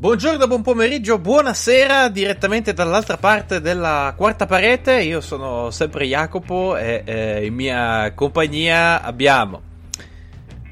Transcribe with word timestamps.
Buongiorno, 0.00 0.46
buon 0.46 0.62
pomeriggio, 0.62 1.18
buonasera 1.18 2.08
direttamente 2.08 2.72
dall'altra 2.72 3.16
parte 3.16 3.60
della 3.60 4.14
quarta 4.16 4.46
parete. 4.46 5.00
Io 5.00 5.20
sono 5.20 5.72
sempre 5.72 6.06
Jacopo 6.06 6.76
e 6.76 7.02
eh, 7.04 7.44
in 7.44 7.52
mia 7.52 8.12
compagnia 8.14 9.02
abbiamo 9.02 9.60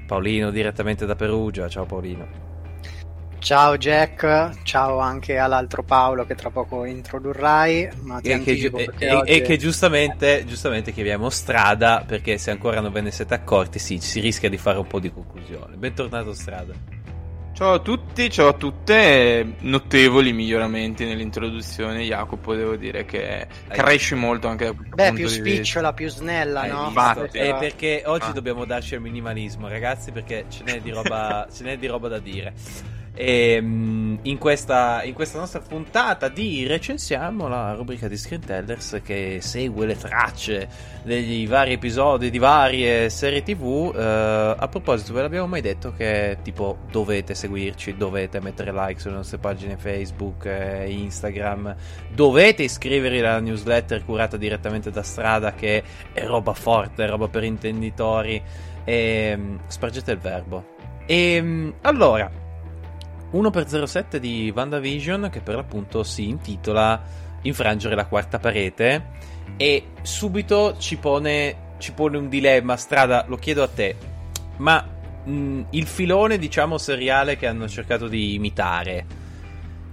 Paolino 0.06 0.52
direttamente 0.52 1.06
da 1.06 1.16
Perugia. 1.16 1.68
Ciao 1.68 1.84
Paolino. 1.86 2.24
Ciao 3.38 3.76
Jack, 3.76 4.62
ciao 4.62 5.00
anche 5.00 5.38
all'altro 5.38 5.82
Paolo 5.82 6.24
che 6.24 6.36
tra 6.36 6.50
poco 6.50 6.84
introdurrai. 6.84 7.88
Ma 8.02 8.20
ti 8.20 8.30
e, 8.30 8.40
che, 8.44 8.70
e, 8.96 9.12
oggi... 9.12 9.30
e 9.32 9.40
che 9.40 9.56
giustamente, 9.56 10.44
giustamente 10.44 10.92
chiamiamo 10.92 11.30
strada 11.30 12.04
perché 12.06 12.38
se 12.38 12.52
ancora 12.52 12.80
non 12.80 12.92
ve 12.92 13.00
ne 13.00 13.10
siete 13.10 13.34
accorti, 13.34 13.80
sì, 13.80 13.98
si 13.98 14.20
rischia 14.20 14.48
di 14.48 14.56
fare 14.56 14.78
un 14.78 14.86
po' 14.86 15.00
di 15.00 15.12
conclusione. 15.12 15.74
Bentornato 15.74 16.32
strada. 16.32 16.74
Ciao 17.56 17.72
a 17.72 17.78
tutti, 17.78 18.28
ciao 18.28 18.48
a 18.48 18.52
tutte, 18.52 19.54
notevoli 19.60 20.34
miglioramenti 20.34 21.06
nell'introduzione 21.06 22.02
Jacopo, 22.02 22.54
devo 22.54 22.76
dire 22.76 23.06
che 23.06 23.46
cresce 23.68 24.14
molto 24.14 24.46
anche 24.46 24.66
da 24.66 24.72
questo 24.74 24.94
Beh, 24.94 25.06
punto 25.06 25.20
più 25.22 25.28
spicciola, 25.30 25.94
più 25.94 26.10
snella, 26.10 26.60
Hai 26.60 26.70
no? 26.70 26.88
Infatti. 26.88 27.38
E 27.38 27.54
perché 27.58 28.02
oggi 28.04 28.26
ah. 28.28 28.32
dobbiamo 28.32 28.66
darci 28.66 28.96
al 28.96 29.00
minimalismo, 29.00 29.68
ragazzi, 29.68 30.12
perché 30.12 30.44
ce 30.50 30.64
n'è 30.64 30.82
di 30.82 30.90
roba, 30.90 31.48
ce 31.50 31.64
n'è 31.64 31.78
di 31.78 31.86
roba 31.86 32.08
da 32.08 32.18
dire. 32.18 32.52
E 33.18 33.52
ehm, 33.52 34.18
in 34.22 34.36
questa, 34.36 35.02
in 35.02 35.14
questa, 35.14 35.38
nostra 35.38 35.60
puntata 35.60 36.28
di 36.28 36.66
recensiamo 36.66 37.48
la 37.48 37.72
rubrica 37.72 38.08
di 38.08 38.16
Screentellers 38.18 39.00
che 39.02 39.38
segue 39.40 39.86
le 39.86 39.96
tracce 39.96 40.68
degli 41.02 41.48
vari 41.48 41.72
episodi 41.72 42.28
di 42.28 42.36
varie 42.36 43.08
serie 43.08 43.42
tv. 43.42 43.62
Uh, 43.62 43.96
eh, 43.96 44.54
a 44.58 44.68
proposito, 44.68 45.14
ve 45.14 45.22
l'abbiamo 45.22 45.46
mai 45.46 45.62
detto 45.62 45.94
che 45.96 46.36
tipo 46.42 46.76
dovete 46.90 47.34
seguirci, 47.34 47.96
dovete 47.96 48.38
mettere 48.40 48.70
like 48.70 49.00
sulle 49.00 49.14
nostre 49.14 49.38
pagine 49.38 49.78
Facebook 49.78 50.44
e 50.44 50.90
Instagram, 50.90 51.74
dovete 52.12 52.64
iscrivervi 52.64 53.20
alla 53.20 53.40
newsletter 53.40 54.04
curata 54.04 54.36
direttamente 54.36 54.90
da 54.90 55.02
strada 55.02 55.54
che 55.54 55.82
è 56.12 56.26
roba 56.26 56.52
forte, 56.52 57.06
roba 57.06 57.28
per 57.28 57.44
intenditori. 57.44 58.42
E 58.84 59.34
um, 59.34 59.58
spargete 59.66 60.12
il 60.12 60.18
verbo. 60.18 60.74
E 61.06 61.40
um, 61.40 61.74
allora 61.80 62.44
1x07 63.40 64.16
di 64.16 64.52
WandaVision 64.54 65.28
che 65.30 65.40
per 65.40 65.56
l'appunto 65.56 66.02
si 66.02 66.28
intitola 66.28 67.24
Infrangere 67.42 67.94
la 67.94 68.06
quarta 68.06 68.38
parete 68.38 69.04
e 69.56 69.88
subito 70.02 70.76
ci 70.78 70.96
pone, 70.96 71.74
ci 71.78 71.92
pone 71.92 72.16
un 72.16 72.28
dilemma, 72.28 72.76
strada, 72.76 73.24
lo 73.28 73.36
chiedo 73.36 73.62
a 73.62 73.68
te, 73.68 73.94
ma 74.56 74.84
mh, 75.24 75.66
il 75.70 75.86
filone 75.86 76.38
diciamo 76.38 76.76
seriale 76.76 77.36
che 77.36 77.46
hanno 77.46 77.68
cercato 77.68 78.08
di 78.08 78.34
imitare 78.34 79.06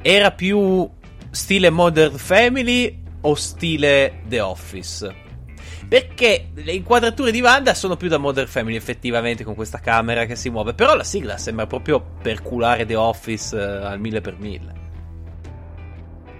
era 0.01 0.31
più 0.31 0.89
stile 1.29 1.69
Modern 1.69 2.17
Family 2.17 3.01
o 3.21 3.35
stile 3.35 4.21
The 4.25 4.39
Office? 4.41 5.22
Perché 5.93 6.47
le 6.55 6.71
inquadrature 6.71 7.29
di 7.29 7.39
Wanda 7.39 7.75
sono 7.75 7.95
più 7.95 8.07
da 8.07 8.17
Modern 8.17 8.47
Family, 8.47 8.75
effettivamente, 8.75 9.43
con 9.43 9.53
questa 9.53 9.77
camera 9.77 10.25
che 10.25 10.35
si 10.35 10.49
muove. 10.49 10.73
Però 10.73 10.95
la 10.95 11.03
sigla 11.03 11.37
sembra 11.37 11.67
proprio 11.67 12.03
per 12.19 12.41
culare 12.41 12.83
The 12.87 12.95
Office 12.95 13.55
uh, 13.55 13.85
al 13.85 13.99
mille 13.99 14.19
per 14.19 14.35
mille. 14.39 14.73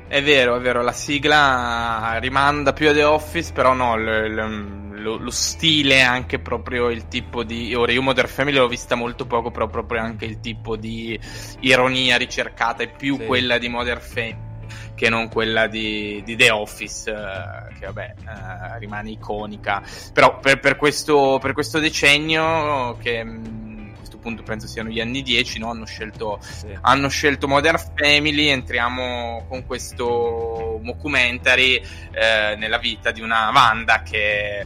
È 0.08 0.24
vero, 0.24 0.56
è 0.56 0.60
vero, 0.60 0.82
la 0.82 0.92
sigla 0.92 2.18
rimanda 2.20 2.74
più 2.74 2.90
a 2.90 2.94
The 2.94 3.04
Office, 3.04 3.54
però 3.54 3.74
no, 3.74 3.96
l- 3.96 4.90
lo, 5.00 5.18
lo, 5.18 5.30
stile 5.30 6.02
anche 6.02 6.40
proprio 6.40 6.90
il 6.90 7.08
tipo 7.08 7.44
di... 7.44 7.76
Ora 7.76 7.92
io 7.92 8.02
Modern 8.02 8.28
Family 8.28 8.58
l'ho 8.58 8.68
vista 8.68 8.96
molto 8.96 9.28
poco, 9.28 9.52
però 9.52 9.68
proprio 9.68 10.02
anche 10.02 10.26
il 10.26 10.40
tipo 10.40 10.76
di 10.76 11.20
ironia 11.60 12.18
ricercata 12.18 12.82
è 12.82 12.92
più 12.92 13.18
sì. 13.20 13.26
quella 13.28 13.60
di 13.60 13.70
Modern 13.70 14.02
Family 14.02 14.53
che 14.96 15.10
non 15.10 15.30
quella 15.30 15.68
di, 15.68 16.22
di 16.24 16.36
The 16.36 16.50
Office, 16.52 17.12
eh, 17.12 17.74
che 17.80 17.86
vabbè 17.86 18.14
eh, 18.20 18.80
rimane 18.80 19.12
iconica. 19.12 19.82
Però 20.12 20.40
per, 20.40 20.60
per, 20.60 20.76
questo, 20.76 21.40
per 21.42 21.54
questo, 21.54 21.80
decennio, 21.80 22.98
che 23.02 23.24
mm, 23.24 23.92
a 23.94 23.98
questo 23.98 24.18
punto 24.18 24.44
penso 24.44 24.68
siano 24.68 24.90
gli 24.90 25.00
anni 25.00 25.22
10, 25.22 25.60
no? 25.60 25.70
hanno, 25.70 25.86
scelto, 25.86 26.40
sì. 26.42 26.68
hanno 26.82 27.10
scelto 27.10 27.48
Modern 27.48 27.78
Family. 27.96 28.48
Entriamo 28.48 29.46
con 29.48 29.66
questo 29.66 30.80
documentary 30.84 31.76
eh, 32.12 32.56
nella 32.58 32.78
vita 32.78 33.12
di 33.12 33.22
una 33.22 33.52
Wanda 33.54 34.02
che 34.04 34.66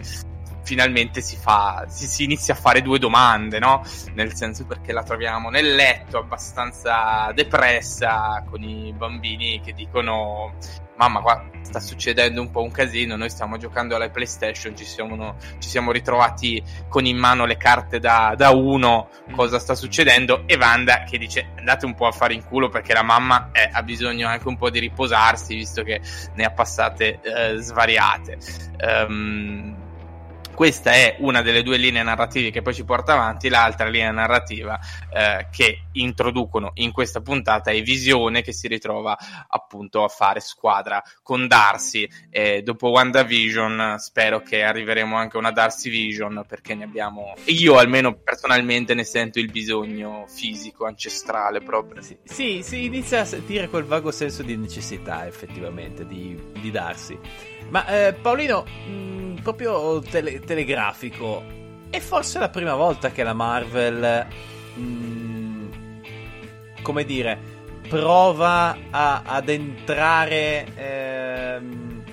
finalmente 0.68 1.22
si, 1.22 1.38
fa, 1.38 1.86
si, 1.88 2.08
si, 2.08 2.26
inizia 2.26 2.54
a 2.54 2.58
fare 2.58 2.82
due 2.82 3.00
domande, 3.00 3.58
no? 3.58 3.82
Nel 4.16 4.36
senso 4.36 4.66
perché 4.66 4.92
la 4.92 5.02
troviamo 5.02 5.50
nel 5.50 5.76
letto 5.76 6.18
abbastanza 6.18 7.32
depressa 7.34 8.44
con 8.50 8.62
i 8.62 8.92
bambini 8.92 9.62
che 9.62 9.72
dicono 9.72 10.56
mamma 10.98 11.22
qua 11.22 11.50
sta 11.62 11.80
succedendo 11.80 12.42
un 12.42 12.50
po' 12.50 12.64
un 12.64 12.72
casino, 12.72 13.16
noi 13.16 13.30
stiamo 13.30 13.58
giocando 13.58 13.96
alla 13.96 14.10
PlayStation, 14.10 14.76
ci 14.76 14.84
siamo, 14.84 15.36
ci 15.60 15.70
siamo 15.70 15.92
ritrovati 15.92 16.62
con 16.90 17.06
in 17.06 17.18
mano 17.18 17.46
le 17.46 17.56
carte 17.56 18.00
da, 18.00 18.34
da, 18.36 18.50
uno, 18.50 19.10
cosa 19.32 19.60
sta 19.60 19.76
succedendo? 19.76 20.44
E 20.48 20.58
Wanda 20.58 21.04
che 21.04 21.18
dice 21.18 21.52
andate 21.58 21.86
un 21.86 21.94
po' 21.94 22.08
a 22.08 22.12
fare 22.12 22.34
in 22.34 22.44
culo 22.44 22.68
perché 22.68 22.94
la 22.94 23.04
mamma 23.04 23.52
eh, 23.54 23.70
ha 23.72 23.84
bisogno 23.84 24.28
anche 24.28 24.48
un 24.48 24.58
po' 24.58 24.70
di 24.70 24.80
riposarsi 24.80 25.56
visto 25.56 25.84
che 25.84 26.02
ne 26.34 26.44
ha 26.44 26.52
passate 26.52 27.20
eh, 27.22 27.56
svariate. 27.58 28.38
Um, 29.08 29.87
questa 30.58 30.94
è 30.94 31.18
una 31.20 31.44
delle 31.44 31.62
due 31.62 31.78
linee 31.78 32.02
narrative 32.02 32.50
che 32.50 32.64
poi 32.64 32.74
ci 32.74 32.84
porta 32.84 33.14
avanti, 33.14 33.48
l'altra 33.48 33.88
linea 33.90 34.10
narrativa 34.10 34.80
eh, 35.14 35.46
che 35.52 35.82
introducono 36.02 36.72
in 36.76 36.92
questa 36.92 37.22
puntata 37.22 37.72
è 37.72 37.82
Visione 37.82 38.42
che 38.42 38.54
si 38.54 38.68
ritrova 38.68 39.18
appunto 39.48 40.04
a 40.04 40.08
fare 40.08 40.40
squadra 40.40 41.02
con 41.22 41.48
Darcy 41.48 42.08
e 42.30 42.62
dopo 42.64 42.90
WandaVision 42.90 43.96
spero 43.98 44.42
che 44.42 44.64
arriveremo 44.64 45.16
anche 45.16 45.38
a 45.38 45.40
una 45.40 45.52
Darcy 45.52 45.90
Vision 45.90 46.44
perché 46.48 46.76
ne 46.76 46.84
abbiamo 46.84 47.34
io 47.46 47.78
almeno 47.78 48.16
personalmente 48.16 48.94
ne 48.94 49.04
sento 49.04 49.40
il 49.40 49.50
bisogno 49.50 50.26
fisico, 50.28 50.86
ancestrale 50.86 51.62
proprio. 51.62 52.02
Sì, 52.02 52.18
sì 52.24 52.62
si 52.64 52.86
inizia 52.86 53.22
a 53.22 53.26
sentire 53.26 53.70
quel 53.70 53.84
vago 53.84 54.12
senso 54.12 54.44
di 54.44 54.56
necessità 54.56 55.26
effettivamente 55.28 56.06
di, 56.06 56.38
di 56.60 56.72
Darcy. 56.72 57.18
Ma 57.70 57.86
eh, 57.88 58.14
Paolino, 58.14 58.64
mh, 58.66 58.92
mm, 58.92 59.36
proprio 59.38 60.00
tele- 60.02 60.40
telegrafico, 60.40 61.44
è 61.90 62.00
forse 62.00 62.40
la 62.40 62.50
prima 62.50 62.76
volta 62.76 63.12
che 63.12 63.24
la 63.24 63.34
Marvel, 63.34 64.28
mh, 64.76 64.82
mm, 64.82 65.17
come 66.88 67.04
dire, 67.04 67.38
prova 67.90 68.78
a, 68.90 69.24
ad 69.26 69.50
entrare 69.50 70.66
eh, 70.78 71.60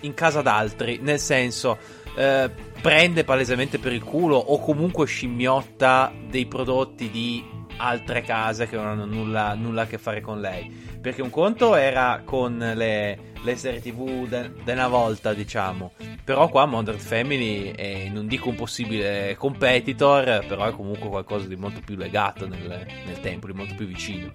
in 0.01 0.15
casa 0.15 0.43
d'altri, 0.43 0.99
nel 1.01 1.21
senso, 1.21 1.79
eh, 2.17 2.51
prende 2.83 3.23
palesemente 3.23 3.79
per 3.79 3.93
il 3.93 4.03
culo 4.03 4.35
o 4.37 4.59
comunque 4.59 5.07
scimmiotta 5.07 6.13
dei 6.29 6.47
prodotti 6.47 7.09
di 7.09 7.45
altre 7.77 8.23
case 8.23 8.67
che 8.67 8.75
non 8.75 8.87
hanno 8.87 9.05
nulla, 9.05 9.55
nulla 9.55 9.83
a 9.83 9.87
che 9.87 9.99
fare 9.99 10.21
con 10.21 10.41
lei. 10.41 10.94
Perché 11.05 11.21
un 11.21 11.29
conto 11.29 11.75
era 11.75 12.23
con 12.25 12.57
le 12.57 13.33
le 13.45 13.57
serie 13.57 13.81
tv 13.81 14.27
de, 14.27 14.51
de 14.65 14.87
volta, 14.87 15.35
diciamo. 15.35 15.93
Però 16.25 16.49
qua 16.49 16.65
Modern 16.65 16.99
Family 16.99 17.73
è, 17.73 18.09
non 18.09 18.27
dico 18.27 18.49
un 18.49 18.55
possibile 18.55 19.37
competitor, 19.37 20.47
però 20.47 20.67
è 20.67 20.73
comunque 20.73 21.09
qualcosa 21.09 21.47
di 21.47 21.57
molto 21.57 21.81
più 21.85 21.95
legato 21.97 22.49
nel, 22.49 22.87
nel 23.05 23.21
tempo, 23.21 23.47
di 23.47 23.53
molto 23.53 23.75
più 23.75 23.87
vicino. 23.87 24.33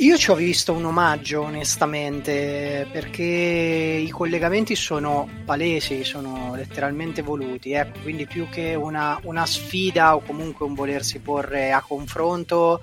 Io 0.00 0.18
ci 0.18 0.30
ho 0.30 0.34
visto 0.34 0.74
un 0.74 0.84
omaggio 0.84 1.40
onestamente 1.40 2.86
perché 2.92 3.22
i 3.22 4.10
collegamenti 4.10 4.76
sono 4.76 5.26
palesi, 5.46 6.04
sono 6.04 6.52
letteralmente 6.54 7.22
voluti, 7.22 7.72
ecco, 7.72 8.00
quindi 8.02 8.26
più 8.26 8.46
che 8.50 8.74
una, 8.74 9.18
una 9.22 9.46
sfida 9.46 10.14
o 10.14 10.20
comunque 10.20 10.66
un 10.66 10.74
volersi 10.74 11.20
porre 11.20 11.72
a 11.72 11.80
confronto, 11.80 12.82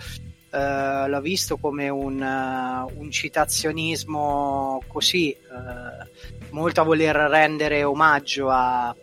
Uh, 0.53 1.07
l'ho 1.07 1.19
visto 1.19 1.57
come 1.57 1.89
un, 1.89 2.21
uh, 2.21 2.99
un 2.99 3.09
citazionismo 3.09 4.83
così, 4.85 5.35
uh, 5.49 6.07
molto 6.51 6.81
a 6.81 6.83
voler 6.83 7.15
rendere 7.15 7.83
omaggio 7.83 8.51
a, 8.51 8.95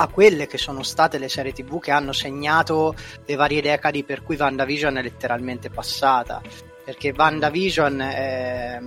a 0.00 0.06
quelle 0.08 0.46
che 0.46 0.58
sono 0.58 0.82
state 0.82 1.16
le 1.16 1.30
serie 1.30 1.52
tv 1.52 1.80
che 1.80 1.90
hanno 1.90 2.12
segnato 2.12 2.94
le 3.24 3.34
varie 3.34 3.62
decadi 3.62 4.04
per 4.04 4.22
cui 4.22 4.36
WandaVision 4.36 4.98
è 4.98 5.02
letteralmente 5.02 5.70
passata. 5.70 6.42
Perché 6.84 7.14
WandaVision 7.16 8.00
è, 8.00 8.78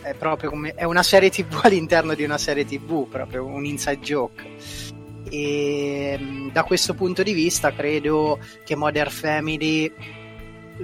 è 0.00 0.14
proprio 0.14 0.48
come 0.48 0.74
è 0.74 0.84
una 0.84 1.02
serie 1.02 1.28
tv 1.28 1.60
all'interno 1.64 2.14
di 2.14 2.24
una 2.24 2.38
serie 2.38 2.64
tv 2.64 3.06
proprio 3.08 3.44
un 3.44 3.66
inside 3.66 4.00
joke. 4.00 4.42
E 5.28 6.48
da 6.50 6.64
questo 6.64 6.94
punto 6.94 7.22
di 7.22 7.32
vista 7.32 7.72
credo 7.72 8.38
che 8.64 8.74
Modern 8.74 9.10
Family 9.10 9.92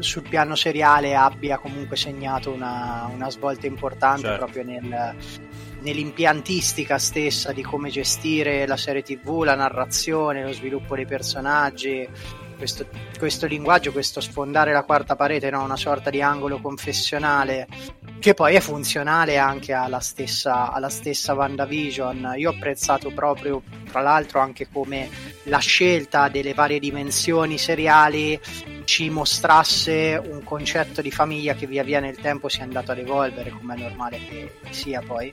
sul 0.01 0.23
piano 0.29 0.55
seriale 0.55 1.15
abbia 1.15 1.59
comunque 1.59 1.97
segnato 1.97 2.51
una, 2.51 3.09
una 3.13 3.31
svolta 3.31 3.67
importante 3.67 4.23
certo. 4.23 4.45
proprio 4.45 4.65
nel, 4.65 5.15
nell'impiantistica 5.81 6.99
stessa 6.99 7.53
di 7.53 7.63
come 7.63 7.91
gestire 7.91 8.67
la 8.67 8.77
serie 8.77 9.03
tv, 9.03 9.43
la 9.43 9.55
narrazione, 9.55 10.43
lo 10.43 10.53
sviluppo 10.53 10.95
dei 10.97 11.07
personaggi, 11.07 12.09
questo, 12.57 12.87
questo 13.19 13.47
linguaggio, 13.47 13.93
questo 13.93 14.21
sfondare 14.21 14.73
la 14.73 14.83
quarta 14.83 15.17
parete, 15.17 15.51
no? 15.51 15.63
una 15.63 15.77
sorta 15.77 16.11
di 16.11 16.21
angolo 16.21 16.61
confessionale 16.61 17.67
che 18.19 18.35
poi 18.35 18.55
è 18.55 18.61
funzionale 18.61 19.37
anche 19.37 19.73
alla 19.73 20.01
stessa, 20.01 20.73
alla 20.73 20.89
stessa 20.89 21.35
WandaVision. 21.35 22.35
Io 22.37 22.51
ho 22.51 22.55
apprezzato 22.55 23.11
proprio, 23.13 23.63
tra 23.89 24.01
l'altro, 24.01 24.41
anche 24.41 24.69
come 24.69 25.09
la 25.45 25.59
scelta 25.59 26.29
delle 26.29 26.55
varie 26.55 26.81
dimensioni 26.81 27.59
seriali 27.59 28.41
ci 28.85 29.11
mostrasse 29.11 30.21
un 30.25 30.43
concetto 30.43 31.03
di 31.03 31.11
famiglia 31.11 31.55
che 31.55 31.67
via 31.67 31.83
via 31.83 32.01
nel 32.01 32.19
tempo 32.19 32.49
si 32.49 32.61
è 32.61 32.63
andato 32.63 32.93
ad 32.93 32.99
evolvere, 32.99 33.51
come 33.51 33.75
è 33.75 33.79
normale 33.79 34.19
che 34.19 34.53
sia 34.71 35.03
poi. 35.03 35.33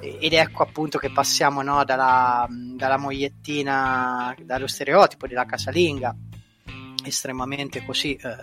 Ed 0.00 0.32
ecco 0.32 0.62
appunto 0.62 0.98
che 0.98 1.10
passiamo 1.10 1.62
no, 1.62 1.84
dalla, 1.84 2.46
dalla 2.48 2.96
mogliettina, 2.96 4.34
dallo 4.42 4.66
stereotipo 4.66 5.26
della 5.26 5.46
casalinga, 5.46 6.14
estremamente 7.06 7.84
così 7.84 8.14
eh, 8.14 8.36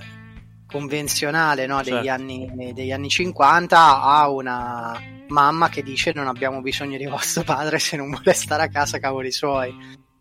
convenzionale 0.68 1.66
no, 1.66 1.82
degli, 1.84 2.06
certo. 2.06 2.12
anni, 2.12 2.72
degli 2.74 2.92
anni 2.92 3.10
50 3.10 4.02
a 4.02 4.30
una 4.30 5.00
mamma 5.28 5.70
che 5.70 5.84
dice 5.84 6.14
non 6.14 6.28
abbiamo 6.28 6.62
bisogno 6.62 6.98
di 6.98 7.06
vostro 7.06 7.44
padre 7.44 7.80
se 7.80 7.98
non 7.98 8.10
vuole 8.10 8.34
stare 8.34 8.64
a 8.64 8.70
casa 8.70 9.00
cavoli 9.00 9.32
suoi 9.32 9.74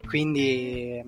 quindi 0.06 1.02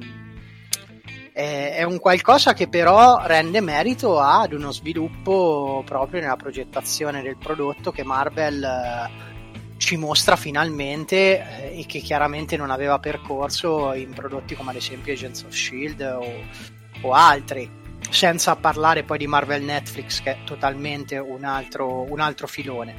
è, 1.32 1.75
è 1.76 1.82
un 1.82 1.99
qualcosa 1.99 2.52
che 2.52 2.69
però 2.69 3.25
rende 3.26 3.61
merito 3.61 4.20
ad 4.20 4.52
uno 4.52 4.70
sviluppo 4.70 5.82
proprio 5.85 6.20
nella 6.20 6.37
progettazione 6.37 7.23
del 7.23 7.37
prodotto 7.37 7.90
che 7.90 8.05
Marvel 8.05 8.62
eh, 8.62 9.31
ci 9.78 9.96
mostra 9.96 10.37
finalmente 10.37 11.73
eh, 11.73 11.81
e 11.81 11.87
che 11.87 11.99
chiaramente 11.99 12.56
non 12.56 12.70
aveva 12.70 12.99
percorso 12.99 13.93
in 13.94 14.12
prodotti 14.12 14.55
come 14.55 14.70
ad 14.70 14.76
esempio 14.76 15.12
Agents 15.12 15.43
of 15.43 15.52
Shield 15.52 16.00
o, 16.00 16.81
o 17.02 17.12
altri 17.12 17.81
senza 18.10 18.56
parlare 18.56 19.04
poi 19.04 19.19
di 19.19 19.26
Marvel 19.26 19.62
Netflix 19.62 20.22
che 20.22 20.32
è 20.32 20.38
totalmente 20.44 21.19
un 21.19 21.44
altro, 21.44 22.10
un 22.10 22.20
altro 22.20 22.46
filone 22.46 22.94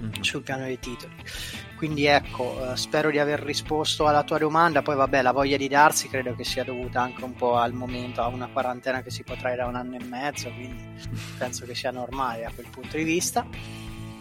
mm-hmm. 0.00 0.20
sul 0.20 0.42
piano 0.42 0.64
dei 0.64 0.78
titoli. 0.78 1.14
Quindi 1.76 2.06
ecco 2.06 2.72
eh, 2.72 2.76
spero 2.76 3.10
di 3.10 3.20
aver 3.20 3.40
risposto 3.40 4.08
alla 4.08 4.24
tua 4.24 4.38
domanda. 4.38 4.82
Poi 4.82 4.96
vabbè 4.96 5.22
la 5.22 5.32
voglia 5.32 5.56
di 5.56 5.68
darsi 5.68 6.08
credo 6.08 6.34
che 6.34 6.44
sia 6.44 6.64
dovuta 6.64 7.00
anche 7.00 7.22
un 7.22 7.34
po' 7.34 7.56
al 7.56 7.72
momento 7.72 8.20
a 8.20 8.26
una 8.26 8.48
quarantena 8.48 9.02
che 9.02 9.10
si 9.10 9.22
potrà 9.22 9.54
da 9.54 9.66
un 9.66 9.76
anno 9.76 9.96
e 9.96 10.04
mezzo 10.04 10.50
quindi 10.50 10.84
penso 11.38 11.64
che 11.64 11.74
sia 11.74 11.90
normale 11.90 12.44
a 12.44 12.52
quel 12.52 12.66
punto 12.68 12.96
di 12.96 13.04
vista 13.04 13.46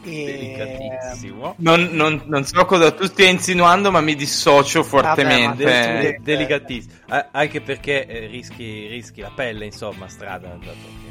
Delicatissimo. 0.09 1.55
Non, 1.57 1.89
non, 1.91 2.21
non, 2.25 2.45
so 2.45 2.65
cosa 2.65 2.91
tu 2.91 3.05
stia 3.05 3.27
insinuando, 3.29 3.91
ma 3.91 4.01
mi 4.01 4.15
dissocio 4.15 4.83
fortemente. 4.83 5.63
Vabbè, 5.63 5.99
de- 5.99 6.19
delicatissimo. 6.21 6.93
anche 7.31 7.61
perché 7.61 8.05
eh, 8.05 8.27
rischi, 8.27 8.87
rischi, 8.87 9.21
la 9.21 9.31
pelle, 9.33 9.65
insomma, 9.65 10.07
strada. 10.07 10.49
Perché 10.49 11.06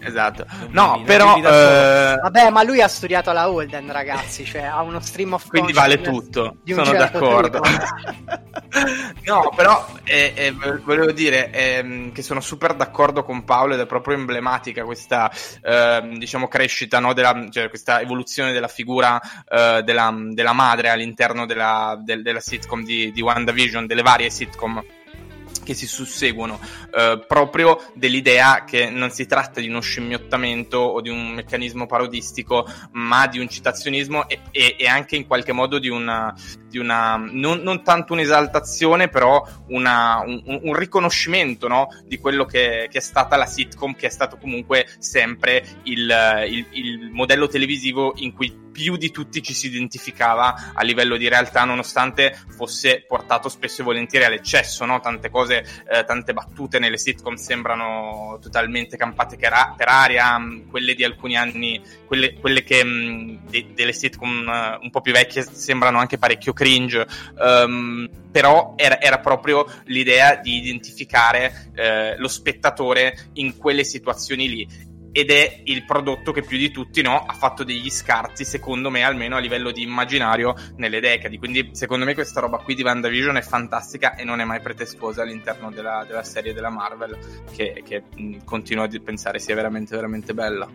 Esatto. 0.00 0.46
No, 0.70 0.94
vivi, 0.94 1.04
però. 1.04 1.36
Eh... 1.36 2.18
Vabbè, 2.20 2.50
ma 2.50 2.62
lui 2.62 2.80
ha 2.80 2.88
studiato 2.88 3.30
alla 3.30 3.50
Holden, 3.50 3.90
ragazzi. 3.90 4.44
Cioè, 4.44 4.62
ha 4.62 4.80
uno 4.82 5.00
stream 5.00 5.34
of 5.34 5.48
Quindi 5.48 5.72
vale 5.72 6.00
tutto. 6.00 6.56
Sono 6.64 6.84
certo 6.84 7.18
d'accordo. 7.18 7.60
no, 9.24 9.52
però 9.54 9.86
eh, 10.04 10.32
eh, 10.34 10.52
volevo 10.52 11.12
dire 11.12 11.50
eh, 11.50 12.10
che 12.12 12.22
sono 12.22 12.40
super 12.40 12.74
d'accordo 12.74 13.24
con 13.24 13.44
Paolo 13.44 13.74
ed 13.74 13.80
è 13.80 13.86
proprio 13.86 14.16
emblematica 14.16 14.84
questa 14.84 15.30
ehm, 15.62 16.18
diciamo 16.18 16.48
crescita, 16.48 16.98
no, 16.98 17.12
della, 17.12 17.46
cioè 17.50 17.68
questa 17.68 18.00
evoluzione 18.00 18.52
della 18.52 18.68
figura 18.68 19.20
eh, 19.48 19.82
della, 19.84 20.14
della, 20.30 20.52
madre 20.52 20.90
all'interno 20.90 21.46
della, 21.46 21.98
del, 22.02 22.22
della 22.22 22.40
sitcom 22.40 22.84
di, 22.84 23.10
di 23.12 23.20
WandaVision, 23.20 23.86
delle 23.86 24.02
varie 24.02 24.30
sitcom 24.30 24.82
che 25.62 25.74
si 25.74 25.86
susseguono, 25.86 26.60
eh, 26.94 27.24
proprio 27.26 27.80
dell'idea 27.94 28.64
che 28.64 28.90
non 28.90 29.10
si 29.10 29.26
tratta 29.26 29.60
di 29.60 29.68
uno 29.68 29.80
scimmiottamento 29.80 30.78
o 30.78 31.00
di 31.00 31.08
un 31.08 31.30
meccanismo 31.30 31.86
parodistico, 31.86 32.66
ma 32.92 33.26
di 33.26 33.38
un 33.38 33.48
citazionismo 33.48 34.28
e, 34.28 34.40
e, 34.50 34.76
e 34.78 34.86
anche 34.86 35.16
in 35.16 35.26
qualche 35.26 35.52
modo 35.52 35.78
di 35.78 35.88
una, 35.88 36.34
di 36.68 36.78
una 36.78 37.16
non, 37.16 37.60
non, 37.60 37.82
tanto 37.82 38.12
un'esaltazione, 38.12 39.08
però 39.08 39.46
una, 39.68 40.22
un, 40.24 40.42
un, 40.44 40.74
riconoscimento 40.74 41.68
no? 41.68 41.88
di 42.04 42.18
quello 42.18 42.44
che, 42.44 42.88
che, 42.90 42.98
è 42.98 43.00
stata 43.00 43.36
la 43.36 43.46
sitcom, 43.46 43.94
che 43.94 44.06
è 44.06 44.10
stato 44.10 44.36
comunque 44.36 44.86
sempre 44.98 45.64
il, 45.84 46.46
il, 46.48 46.66
il 46.72 47.10
modello 47.10 47.48
televisivo 47.48 48.12
in 48.16 48.32
cui 48.32 48.66
più 48.78 48.96
di 48.96 49.10
tutti 49.10 49.42
ci 49.42 49.54
si 49.54 49.66
identificava 49.66 50.72
a 50.72 50.82
livello 50.84 51.16
di 51.16 51.26
realtà, 51.26 51.64
nonostante 51.64 52.38
fosse 52.48 53.04
portato 53.08 53.48
spesso 53.48 53.80
e 53.80 53.84
volentieri 53.84 54.24
all'eccesso, 54.24 54.84
no? 54.84 55.00
Tante 55.00 55.30
cose, 55.30 55.47
eh, 55.56 56.04
tante 56.04 56.32
battute 56.32 56.78
nelle 56.78 56.98
sitcom 56.98 57.34
sembrano 57.34 58.38
totalmente 58.40 58.96
campate 58.96 59.36
per 59.36 59.88
aria, 59.88 60.38
mm, 60.38 60.68
quelle 60.68 60.94
di 60.94 61.04
alcuni 61.04 61.36
anni, 61.36 61.80
quelle, 62.06 62.34
quelle 62.34 62.62
che 62.62 62.84
mh, 62.84 62.88
mm, 62.88 63.36
de, 63.48 63.66
delle 63.74 63.92
sitcom 63.92 64.46
uh, 64.46 64.82
un 64.84 64.90
po' 64.90 65.00
più 65.00 65.12
vecchie 65.12 65.42
sembrano 65.42 65.98
anche 65.98 66.18
parecchio 66.18 66.52
cringe. 66.52 67.06
Um, 67.36 68.08
però 68.30 68.74
era, 68.76 69.00
era, 69.00 69.18
proprio 69.20 69.66
l'idea 69.84 70.36
di 70.36 70.56
identificare 70.58 71.70
eh, 71.74 72.16
lo 72.18 72.28
spettatore 72.28 73.30
in 73.34 73.56
quelle 73.56 73.84
situazioni 73.84 74.48
lì 74.48 74.68
ed 75.18 75.32
è 75.32 75.62
il 75.64 75.84
prodotto 75.84 76.30
che 76.30 76.42
più 76.42 76.56
di 76.56 76.70
tutti 76.70 77.02
no, 77.02 77.24
ha 77.26 77.32
fatto 77.32 77.64
degli 77.64 77.90
scarti, 77.90 78.44
secondo 78.44 78.88
me, 78.88 79.02
almeno 79.02 79.34
a 79.34 79.40
livello 79.40 79.72
di 79.72 79.82
immaginario 79.82 80.54
nelle 80.76 81.00
decadi. 81.00 81.38
Quindi, 81.38 81.70
secondo 81.72 82.04
me, 82.04 82.14
questa 82.14 82.38
roba 82.38 82.58
qui 82.58 82.76
di 82.76 82.84
WandaVision 82.84 83.36
è 83.36 83.42
fantastica 83.42 84.14
e 84.14 84.22
non 84.22 84.40
è 84.40 84.44
mai 84.44 84.60
pretestuosa 84.60 85.22
all'interno 85.22 85.72
della, 85.72 86.04
della 86.06 86.22
serie 86.22 86.54
della 86.54 86.68
Marvel, 86.68 87.18
che, 87.50 87.82
che 87.84 88.04
mh, 88.14 88.44
continuo 88.44 88.84
a 88.84 88.90
pensare 89.02 89.40
sia 89.40 89.56
veramente, 89.56 89.96
veramente 89.96 90.34
bella. 90.34 90.70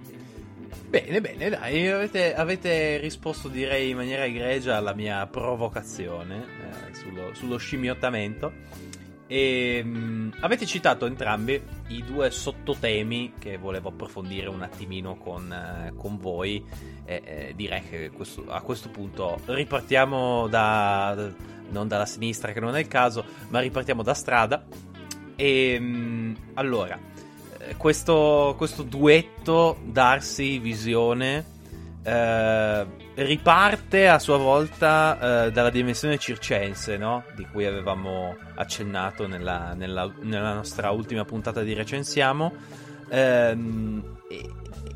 Bene, 0.89 1.21
bene, 1.21 1.49
dai, 1.49 1.87
avete, 1.87 2.35
avete, 2.35 2.97
risposto 2.97 3.47
direi 3.47 3.91
in 3.91 3.95
maniera 3.95 4.25
egregia 4.25 4.75
alla 4.75 4.93
mia 4.93 5.25
provocazione 5.25 6.43
eh, 6.89 6.93
sullo, 6.95 7.33
sullo 7.33 7.55
scimmiottamento. 7.55 8.51
E, 9.33 9.83
mh, 9.83 10.35
avete 10.41 10.67
citato 10.67 11.07
entrambi 11.07 11.59
i 11.87 12.03
due 12.03 12.29
sottotemi 12.29 13.33
che 13.39 13.57
volevo 13.57 13.89
approfondire 13.89 14.47
un 14.47 14.61
attimino 14.61 15.15
con, 15.15 15.51
eh, 15.51 15.91
con 15.97 16.19
voi. 16.19 16.63
E, 17.03 17.21
eh, 17.25 17.53
direi 17.55 17.81
che 17.81 18.11
questo, 18.11 18.45
a 18.47 18.61
questo 18.61 18.89
punto 18.89 19.39
ripartiamo 19.45 20.47
da, 20.49 21.31
non 21.71 21.87
dalla 21.87 22.05
sinistra, 22.05 22.51
che 22.51 22.59
non 22.59 22.75
è 22.75 22.79
il 22.81 22.87
caso, 22.87 23.25
ma 23.49 23.59
ripartiamo 23.59 24.03
da 24.03 24.13
strada. 24.13 24.63
E 25.35 25.79
mh, 25.79 26.37
allora, 26.53 26.99
eh, 27.57 27.75
questo, 27.75 28.53
questo 28.55 28.83
duetto 28.83 29.79
Darsi 29.83 30.59
Visione 30.59 31.43
eh, 32.03 32.85
riparte 33.15 34.07
a 34.07 34.19
sua 34.19 34.37
volta 34.37 35.45
eh, 35.45 35.51
dalla 35.51 35.69
dimensione 35.69 36.17
circense, 36.17 36.97
no? 36.97 37.23
di 37.35 37.45
cui 37.51 37.65
avevamo 37.65 38.35
accennato 38.55 39.27
nella, 39.27 39.73
nella, 39.73 40.11
nella, 40.21 40.53
nostra 40.53 40.89
ultima 40.91 41.25
puntata 41.25 41.61
di 41.61 41.73
Recensiamo. 41.73 42.53
Ehm, 43.09 44.17
e, 44.29 44.49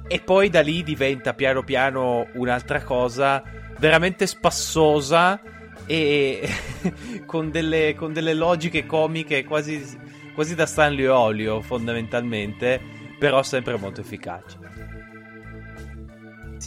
e, 0.08 0.20
poi 0.22 0.50
da 0.50 0.62
lì 0.62 0.84
diventa 0.84 1.34
piano 1.34 1.64
piano 1.64 2.28
un'altra 2.34 2.82
cosa 2.84 3.44
veramente 3.78 4.26
spassosa 4.26 5.40
e 5.86 6.50
con, 7.26 7.52
delle, 7.52 7.94
con 7.96 8.14
delle 8.14 8.34
logiche 8.34 8.86
comiche 8.86 9.44
quasi, 9.44 9.84
quasi 10.34 10.56
da 10.56 10.66
Stanley 10.66 11.06
Olio 11.06 11.62
fondamentalmente, 11.62 12.82
però 13.20 13.44
sempre 13.44 13.78
molto 13.78 14.02
efficaci. 14.02 14.58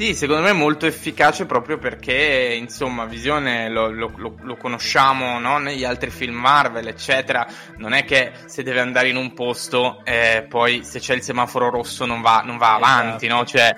Sì, 0.00 0.14
secondo 0.14 0.40
me 0.40 0.48
è 0.48 0.54
molto 0.54 0.86
efficace 0.86 1.44
proprio 1.44 1.76
perché, 1.76 2.56
insomma, 2.58 3.04
Visione 3.04 3.68
lo, 3.68 3.90
lo, 3.90 4.10
lo, 4.16 4.34
lo 4.40 4.56
conosciamo 4.56 5.38
no? 5.38 5.58
negli 5.58 5.84
altri 5.84 6.08
film 6.08 6.36
Marvel, 6.36 6.88
eccetera. 6.88 7.46
Non 7.76 7.92
è 7.92 8.06
che 8.06 8.32
se 8.46 8.62
deve 8.62 8.80
andare 8.80 9.10
in 9.10 9.16
un 9.16 9.34
posto, 9.34 10.00
eh, 10.06 10.46
poi 10.48 10.84
se 10.84 11.00
c'è 11.00 11.14
il 11.14 11.20
semaforo 11.20 11.68
rosso 11.68 12.06
non 12.06 12.22
va, 12.22 12.40
non 12.42 12.56
va 12.56 12.76
avanti, 12.76 13.26
esatto. 13.26 13.40
no? 13.40 13.46
Cioè, 13.46 13.76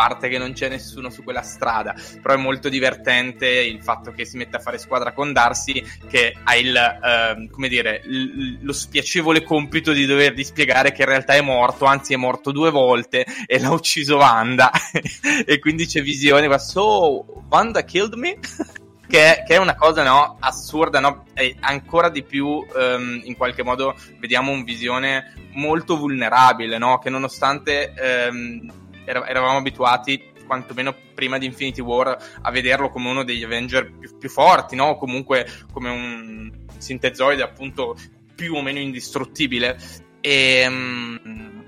parte 0.00 0.30
che 0.30 0.38
non 0.38 0.54
c'è 0.54 0.70
nessuno 0.70 1.10
su 1.10 1.22
quella 1.22 1.42
strada, 1.42 1.94
però 2.22 2.32
è 2.32 2.38
molto 2.38 2.70
divertente 2.70 3.46
il 3.46 3.82
fatto 3.82 4.12
che 4.12 4.24
si 4.24 4.38
mette 4.38 4.56
a 4.56 4.58
fare 4.58 4.78
squadra 4.78 5.12
con 5.12 5.34
Darcy 5.34 5.84
che 6.08 6.34
ha 6.42 6.56
il, 6.56 6.74
eh, 6.74 7.50
come 7.50 7.68
dire, 7.68 8.00
l- 8.06 8.60
lo 8.62 8.72
spiacevole 8.72 9.42
compito 9.42 9.92
di 9.92 10.06
dovergli 10.06 10.42
spiegare 10.42 10.92
che 10.92 11.02
in 11.02 11.08
realtà 11.08 11.34
è 11.34 11.42
morto, 11.42 11.84
anzi 11.84 12.14
è 12.14 12.16
morto 12.16 12.50
due 12.50 12.70
volte 12.70 13.26
e 13.44 13.60
l'ha 13.60 13.70
ucciso 13.72 14.16
Wanda 14.16 14.70
e 15.44 15.58
quindi 15.58 15.84
c'è 15.84 16.00
visione, 16.00 16.48
ma 16.48 16.56
so 16.56 17.44
Wanda 17.50 17.84
killed 17.84 18.14
me? 18.14 18.38
che, 19.06 19.42
che, 19.46 19.54
è 19.54 19.58
una 19.58 19.74
cosa 19.74 20.02
no, 20.02 20.38
assurda, 20.40 21.00
no? 21.00 21.24
E 21.34 21.56
ancora 21.60 22.08
di 22.08 22.22
più 22.22 22.46
um, 22.46 23.20
in 23.22 23.36
qualche 23.36 23.62
modo 23.62 23.94
vediamo 24.18 24.50
un 24.50 24.64
visione 24.64 25.34
molto 25.52 25.98
vulnerabile, 25.98 26.78
no? 26.78 26.98
che 26.98 27.10
nonostante 27.10 27.92
um, 28.30 28.79
eravamo 29.10 29.58
abituati 29.58 30.28
quantomeno 30.46 30.94
prima 31.14 31.38
di 31.38 31.46
Infinity 31.46 31.80
War 31.80 32.16
a 32.42 32.50
vederlo 32.50 32.90
come 32.90 33.08
uno 33.08 33.22
degli 33.22 33.44
Avenger 33.44 33.92
più, 33.92 34.18
più 34.18 34.28
forti, 34.28 34.74
no? 34.74 34.96
comunque 34.96 35.46
come 35.72 35.90
un 35.90 36.50
sintezoide 36.76 37.42
appunto 37.42 37.96
più 38.34 38.54
o 38.54 38.62
meno 38.62 38.80
indistruttibile. 38.80 39.78
E, 40.20 40.66
um, 40.66 41.59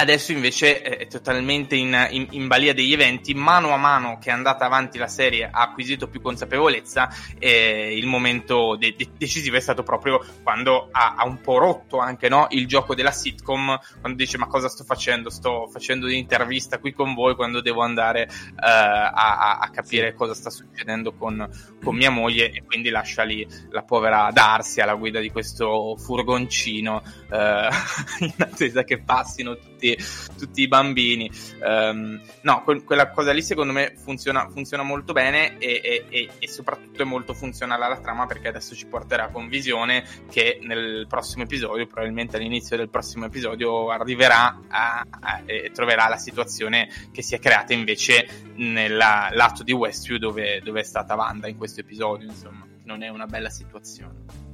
Adesso 0.00 0.32
invece 0.32 0.80
è 0.80 1.06
totalmente 1.08 1.76
in, 1.76 1.94
in, 2.12 2.26
in, 2.30 2.46
balia 2.46 2.72
degli 2.72 2.94
eventi, 2.94 3.34
mano 3.34 3.74
a 3.74 3.76
mano 3.76 4.16
che 4.18 4.30
è 4.30 4.32
andata 4.32 4.64
avanti 4.64 4.96
la 4.96 5.08
serie 5.08 5.44
ha 5.44 5.60
acquisito 5.60 6.08
più 6.08 6.22
consapevolezza 6.22 7.10
e 7.38 7.94
il 7.94 8.06
momento 8.06 8.76
de- 8.76 8.94
de- 8.96 9.10
decisivo 9.18 9.56
è 9.56 9.60
stato 9.60 9.82
proprio 9.82 10.24
quando 10.42 10.88
ha, 10.90 11.16
ha 11.18 11.26
un 11.26 11.42
po' 11.42 11.58
rotto 11.58 11.98
anche 11.98 12.30
no? 12.30 12.46
il 12.48 12.66
gioco 12.66 12.94
della 12.94 13.10
sitcom, 13.10 13.78
quando 14.00 14.16
dice 14.16 14.38
ma 14.38 14.46
cosa 14.46 14.70
sto 14.70 14.84
facendo? 14.84 15.28
Sto 15.28 15.68
facendo 15.70 16.06
un'intervista 16.06 16.78
qui 16.78 16.94
con 16.94 17.12
voi 17.12 17.34
quando 17.34 17.60
devo 17.60 17.82
andare 17.82 18.26
uh, 18.30 18.54
a, 18.56 19.58
a, 19.60 19.68
capire 19.68 20.14
cosa 20.14 20.32
sta 20.32 20.48
succedendo 20.48 21.12
con, 21.12 21.46
con, 21.84 21.94
mia 21.94 22.10
moglie 22.10 22.50
e 22.50 22.64
quindi 22.64 22.88
lascia 22.88 23.22
lì 23.22 23.46
la 23.68 23.82
povera 23.82 24.30
Darsi 24.32 24.80
alla 24.80 24.94
guida 24.94 25.20
di 25.20 25.30
questo 25.30 25.94
furgoncino 25.98 27.02
uh, 27.28 27.34
in 28.24 28.34
attesa 28.38 28.82
che 28.82 29.02
passino 29.02 29.58
tutti 29.58 29.88
tutti, 30.36 30.62
i 30.62 30.68
bambini. 30.68 31.30
Um, 31.62 32.20
no, 32.42 32.62
que- 32.64 32.82
quella 32.84 33.10
cosa 33.10 33.32
lì 33.32 33.42
secondo 33.42 33.72
me 33.72 33.94
funziona, 33.96 34.48
funziona 34.48 34.82
molto 34.82 35.12
bene 35.12 35.58
e, 35.58 36.04
e, 36.08 36.28
e, 36.38 36.48
soprattutto 36.48 37.02
è 37.02 37.04
molto 37.04 37.34
funzionale 37.34 37.84
alla 37.84 38.00
trama 38.00 38.26
perché 38.26 38.48
adesso 38.48 38.74
ci 38.74 38.86
porterà 38.86 39.28
con 39.28 39.48
visione 39.48 40.04
che 40.30 40.58
nel 40.62 41.06
prossimo 41.08 41.44
episodio, 41.44 41.86
probabilmente 41.86 42.36
all'inizio 42.36 42.76
del 42.76 42.88
prossimo 42.88 43.26
episodio, 43.26 43.90
arriverà 43.90 44.60
a, 44.68 45.06
a, 45.08 45.42
e 45.46 45.70
troverà 45.72 46.08
la 46.08 46.18
situazione 46.18 46.88
che 47.12 47.22
si 47.22 47.34
è 47.34 47.38
creata 47.38 47.72
invece 47.72 48.52
nel 48.56 48.96
lato 48.96 49.62
di 49.62 49.72
Westview 49.72 50.18
dove, 50.18 50.60
dove 50.62 50.80
è 50.80 50.84
stata 50.84 51.14
Wanda 51.14 51.48
in 51.48 51.56
questo 51.56 51.80
episodio, 51.80 52.28
insomma, 52.28 52.66
non 52.84 53.02
è 53.02 53.08
una 53.08 53.26
bella 53.26 53.50
situazione. 53.50 54.48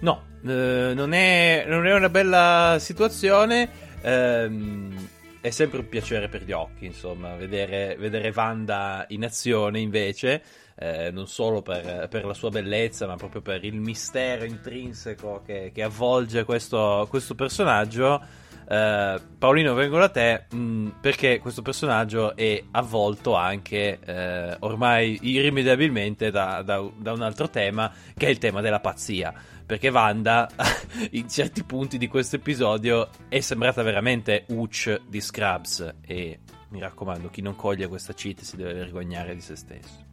No, 0.00 0.22
eh, 0.46 0.92
non, 0.94 1.12
è, 1.12 1.64
non, 1.66 1.86
è, 1.86 1.94
una 1.94 2.08
bella 2.08 2.76
situazione. 2.78 3.86
Ehm, 4.02 5.08
è 5.40 5.50
sempre 5.50 5.78
un 5.78 5.88
piacere 5.88 6.28
per 6.28 6.42
gli 6.42 6.52
occhi, 6.52 6.86
insomma, 6.86 7.34
vedere, 7.36 7.96
vedere 7.98 8.32
Wanda 8.34 9.04
in 9.08 9.24
azione 9.24 9.80
invece. 9.80 10.42
Eh, 10.80 11.10
non 11.10 11.26
solo 11.26 11.60
per, 11.60 12.06
per, 12.08 12.24
la 12.24 12.34
sua 12.34 12.50
bellezza, 12.50 13.06
ma 13.06 13.16
proprio 13.16 13.40
per 13.40 13.64
il 13.64 13.80
mistero 13.80 14.44
intrinseco 14.44 15.42
che, 15.44 15.72
che 15.74 15.82
avvolge 15.82 16.44
questo, 16.44 17.06
questo 17.08 17.34
personaggio. 17.34 18.20
Eh, 18.68 19.20
Paolino, 19.38 19.74
vengo 19.74 19.98
da 19.98 20.08
te 20.08 20.44
mh, 20.50 20.56
mm, 20.56 20.88
perché 21.00 21.38
questo 21.38 21.62
personaggio 21.62 22.36
è 22.36 22.62
avvolto 22.72 23.34
anche 23.34 23.98
eh, 24.04 24.56
ormai 24.60 25.18
irrimediabilmente 25.22 26.30
da, 26.30 26.62
da, 26.62 26.86
da 26.96 27.12
un 27.12 27.22
altro 27.22 27.48
tema, 27.48 27.90
che 28.16 28.26
è 28.26 28.30
il 28.30 28.38
tema 28.38 28.60
della 28.60 28.80
pazzia 28.80 29.32
perché 29.68 29.90
Wanda 29.90 30.48
in 31.12 31.28
certi 31.28 31.62
punti 31.62 31.98
di 31.98 32.08
questo 32.08 32.36
episodio 32.36 33.10
è 33.28 33.40
sembrata 33.40 33.82
veramente 33.82 34.46
Uch 34.48 34.98
di 35.06 35.20
Scrubs 35.20 35.96
e 36.00 36.38
mi 36.70 36.80
raccomando 36.80 37.28
chi 37.28 37.42
non 37.42 37.54
coglie 37.54 37.86
questa 37.86 38.14
cheat 38.14 38.40
si 38.40 38.56
deve 38.56 38.72
vergognare 38.72 39.34
di 39.34 39.42
se 39.42 39.56
stesso. 39.56 40.06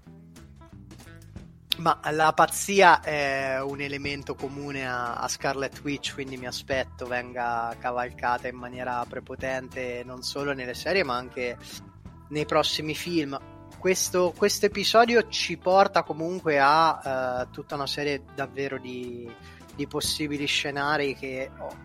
Ma 1.77 2.01
la 2.11 2.33
pazzia 2.33 2.99
è 2.99 3.61
un 3.61 3.79
elemento 3.79 4.35
comune 4.35 4.85
a, 4.85 5.15
a, 5.15 5.27
Scarlet 5.29 5.79
Witch, 5.85 6.15
quindi 6.15 6.35
mi 6.35 6.47
aspetto 6.47 7.05
venga 7.05 7.73
cavalcata 7.79 8.49
in 8.49 8.57
maniera 8.57 9.05
prepotente 9.07 10.03
non 10.05 10.21
solo 10.21 10.51
nelle 10.51 10.73
serie 10.73 11.05
ma 11.05 11.15
anche 11.15 11.57
nei 12.27 12.45
prossimi 12.45 12.93
film. 12.93 13.39
Questo, 13.77 14.33
episodio 14.61 15.27
ci 15.27 15.57
porta 15.57 16.03
comunque 16.03 16.59
a 16.59 17.45
uh, 17.45 17.51
tutta 17.51 17.75
una 17.75 17.87
serie 17.87 18.23
davvero 18.33 18.79
di, 18.79 19.31
di 19.75 19.87
possibili 19.87 20.45
scenari 20.45 21.15
che 21.15 21.49
ho, 21.57 21.75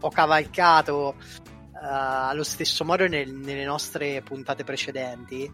ho 0.00 0.10
cavalcato 0.10 1.16
uh, 1.16 1.78
allo 1.80 2.44
stesso 2.44 2.84
modo 2.84 3.06
nel, 3.06 3.32
nelle 3.32 3.64
nostre 3.64 4.22
puntate 4.22 4.64
precedenti. 4.64 5.50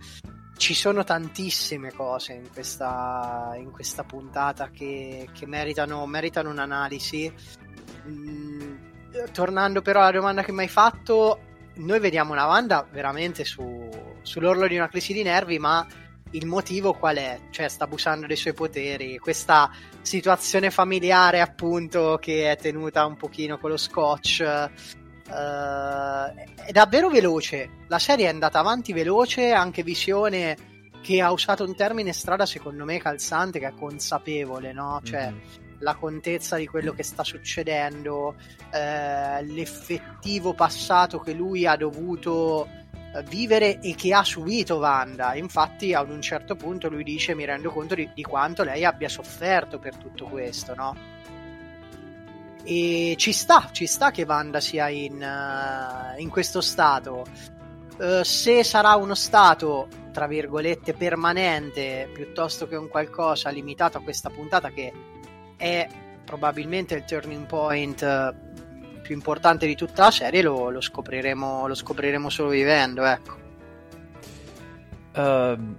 Ci 0.57 0.75
sono 0.75 1.05
tantissime 1.05 1.93
cose 1.93 2.33
in 2.33 2.50
questa, 2.53 3.53
in 3.57 3.71
questa 3.71 4.05
puntata 4.05 4.71
che, 4.71 5.29
che 5.33 5.47
meritano, 5.47 6.07
meritano, 6.07 6.50
un'analisi. 6.50 7.33
Mm, 8.09 8.75
tornando 9.33 9.83
però 9.83 10.00
alla 10.00 10.12
domanda 10.12 10.43
che 10.43 10.53
mi 10.53 10.62
hai 10.62 10.69
fatto, 10.69 11.41
noi 11.75 11.99
vediamo 11.99 12.33
una 12.33 12.47
Wanda 12.47 12.87
veramente 12.91 13.45
su, 13.45 13.88
sull'orlo 14.26 14.66
di 14.66 14.76
una 14.76 14.88
crisi 14.88 15.12
di 15.12 15.23
nervi, 15.23 15.59
ma 15.59 15.87
il 16.33 16.47
motivo 16.47 16.92
qual 16.92 17.16
è? 17.16 17.38
Cioè, 17.50 17.68
sta 17.68 17.85
abusando 17.85 18.26
dei 18.26 18.37
suoi 18.37 18.52
poteri. 18.52 19.18
Questa 19.18 19.71
situazione 20.02 20.71
familiare, 20.71 21.40
appunto, 21.40 22.18
che 22.21 22.50
è 22.50 22.56
tenuta 22.56 23.06
un 23.06 23.16
pochino 23.16 23.59
con 23.59 23.71
lo 23.71 23.76
scotch. 23.76 24.71
Uh, 25.28 26.64
è 26.64 26.73
davvero 26.73 27.09
veloce. 27.09 27.85
La 27.88 27.99
serie 27.99 28.26
è 28.26 28.30
andata 28.30 28.59
avanti 28.59 28.92
veloce, 28.92 29.52
anche 29.52 29.83
visione 29.83 30.56
che 31.00 31.21
ha 31.21 31.30
usato 31.30 31.64
un 31.64 31.76
termine 31.76 32.12
strada, 32.12 32.45
secondo 32.45 32.85
me, 32.85 32.99
calzante, 32.99 33.61
che 33.61 33.68
è 33.68 33.75
consapevole, 33.75 34.73
no? 34.73 35.00
Cioè. 35.04 35.30
Mm-hmm 35.30 35.64
la 35.80 35.95
contezza 35.95 36.56
di 36.56 36.66
quello 36.66 36.92
che 36.92 37.02
sta 37.02 37.23
succedendo, 37.25 38.37
eh, 38.73 39.42
l'effettivo 39.45 40.54
passato 40.54 41.18
che 41.21 41.33
lui 41.33 41.66
ha 41.66 41.76
dovuto 41.76 42.66
vivere 43.23 43.80
e 43.80 43.94
che 43.94 44.12
ha 44.12 44.25
subito 44.25 44.76
Wanda. 44.76 45.35
Infatti, 45.35 45.94
ad 45.94 46.11
un 46.11 46.20
certo 46.20 46.56
punto 46.56 46.88
lui 46.88 47.04
dice: 47.04 47.35
Mi 47.35 47.44
rendo 47.44 47.70
conto 47.70 47.94
di, 47.94 48.11
di 48.14 48.23
quanto 48.23 48.62
lei 48.62 48.85
abbia 48.85 49.08
sofferto 49.08 49.78
per 49.78 49.96
tutto 49.96 50.26
questo, 50.26 50.75
no? 50.75 50.96
E 52.64 53.14
ci 53.16 53.32
sta, 53.32 53.68
ci 53.70 53.87
sta 53.87 54.11
che 54.11 54.25
Wanda 54.25 54.61
sia 54.61 54.88
in, 54.88 55.14
uh, 55.23 56.20
in 56.20 56.28
questo 56.28 56.61
stato. 56.61 57.25
Uh, 57.99 58.23
se 58.23 58.64
sarà 58.64 58.96
uno 58.96 59.14
stato, 59.14 59.88
tra 60.12 60.26
virgolette, 60.26 60.92
permanente 60.92 62.11
piuttosto 62.12 62.66
che 62.66 62.76
un 62.76 62.88
qualcosa 62.88 63.50
limitato 63.50 63.99
a 63.99 64.02
questa 64.02 64.30
puntata, 64.30 64.70
che 64.70 64.92
è 65.56 65.88
probabilmente 66.25 66.94
il 66.96 67.04
turning 67.04 67.46
point 67.46 68.02
uh, 68.02 68.46
più 69.06 69.14
importante 69.14 69.66
di 69.66 69.76
tutta 69.76 70.04
la 70.04 70.10
serie 70.10 70.42
lo, 70.42 70.68
lo, 70.68 70.80
scopriremo, 70.80 71.68
lo 71.68 71.75
scopriremo 71.75 72.28
solo 72.28 72.48
vivendo, 72.48 73.04
ecco. 73.04 73.44
Uh, 75.14 75.76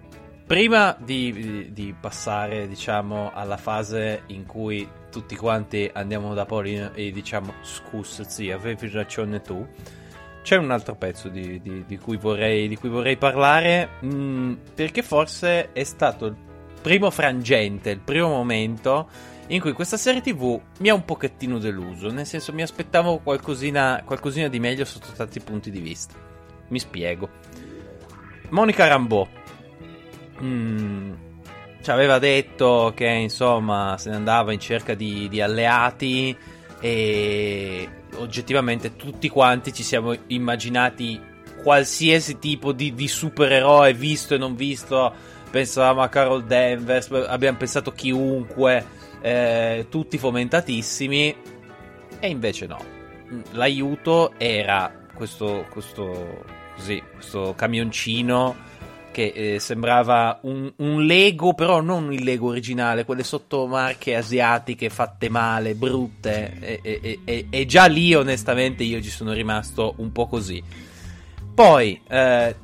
prima 0.48 0.96
di, 0.98 1.34
di, 1.34 1.74
di, 1.74 1.96
passare, 2.00 2.70
diciamo, 2.70 3.32
alla 3.34 3.58
fase 3.58 4.24
in 4.28 4.46
cui 4.46 4.88
tutti 5.12 5.36
quanti 5.36 5.90
andiamo 5.94 6.34
da 6.34 6.46
Paolino 6.46 6.94
e 6.94 7.12
diciamo 7.12 7.56
scusa 7.62 8.24
zia, 8.24 8.56
avevi 8.56 8.90
ragione 8.90 9.42
tu, 9.42 9.68
c'è 10.42 10.56
un 10.56 10.72
altro 10.72 10.96
pezzo 10.96 11.28
di, 11.28 11.62
di 11.62 11.98
cui, 11.98 12.16
vorrei, 12.16 12.74
cui 12.78 12.88
vorrei 12.88 13.18
parlare, 13.18 13.90
mh, 14.00 14.08
mm, 14.08 14.54
perché 14.74 15.04
forse 15.04 15.74
è 15.74 15.84
stato 15.84 16.28
il 16.28 16.36
primo 16.82 17.12
frangente, 17.12 17.90
il 17.90 18.00
primo 18.00 18.30
momento 18.30 19.10
in 19.48 19.62
cui 19.62 19.72
questa 19.72 19.98
serie 19.98 20.22
tv 20.22 20.60
mi 20.80 20.90
ha 20.90 20.94
un 20.94 21.06
pochettino 21.06 21.58
deluso, 21.58 22.12
nel 22.12 22.26
senso 22.26 22.54
mi 22.54 22.62
aspettavo 22.62 23.20
qualcosina, 23.20 24.02
qualcosina 24.04 24.48
di 24.48 24.60
meglio 24.60 24.84
sotto 24.84 25.08
tanti 25.16 25.40
punti 25.40 25.72
di 25.72 25.80
vista. 25.80 26.16
Mi 26.70 26.80
spiego. 26.80 27.30
Monica 28.50 28.88
Rambeau 28.88 29.28
mm, 30.42 31.14
ci 31.82 31.92
aveva 31.92 32.20
detto 32.20 32.92
che 32.96 33.08
insomma 33.08 33.96
se 33.98 34.10
ne 34.10 34.16
andava 34.16 34.54
in 34.54 34.60
cerca 34.60 34.94
di, 34.94 35.28
di 35.30 35.42
alleati 35.42 36.36
e 36.80 37.90
oggettivamente 38.16 38.96
tutti 38.96 39.30
quanti 39.30 39.74
ci 39.74 39.84
siamo 39.84 40.16
immaginati 40.28 41.20
qualsiasi 41.62 42.40
tipo 42.40 42.72
di, 42.72 42.94
di 42.94 43.08
supereroe 43.08 43.94
visto 43.94 44.36
e 44.36 44.38
non 44.38 44.56
visto 44.56 45.14
pensavamo 45.50 46.02
a 46.02 46.08
Carol 46.08 46.46
Danvers 46.46 47.10
abbiamo 47.28 47.58
pensato 47.58 47.92
chiunque 47.92 48.86
eh, 49.22 49.88
tutti 49.90 50.18
fomentatissimi, 50.18 51.36
e 52.20 52.30
invece 52.30 52.68
no. 52.68 52.96
L'aiuto 53.52 54.34
era 54.38 55.06
questo, 55.14 55.66
questo, 55.70 56.44
così, 56.76 57.02
questo 57.14 57.54
camioncino 57.56 58.56
che 59.12 59.34
eh, 59.34 59.60
sembrava 59.60 60.40
un, 60.44 60.72
un, 60.78 61.04
Lego, 61.04 61.56
però 61.56 61.82
non 61.82 62.14
il 62.14 62.24
Lego 62.24 62.50
originale, 62.50 63.04
quelle 63.04 63.24
sottomarche 63.24 64.16
asiatiche 64.16 64.90
fatte 64.90 65.28
male, 65.28 65.74
brutte. 65.74 66.56
E, 66.60 66.80
e, 66.84 67.20
e, 67.26 67.48
e, 67.50 67.66
già 67.66 67.88
lì, 67.88 68.14
onestamente, 68.14 68.84
io 68.84 69.02
ci 69.02 69.10
sono 69.10 69.34
rimasto 69.34 69.96
un 69.98 70.12
po' 70.12 70.28
così. 70.28 70.62
Poi, 71.56 72.00
eh, 72.08 72.56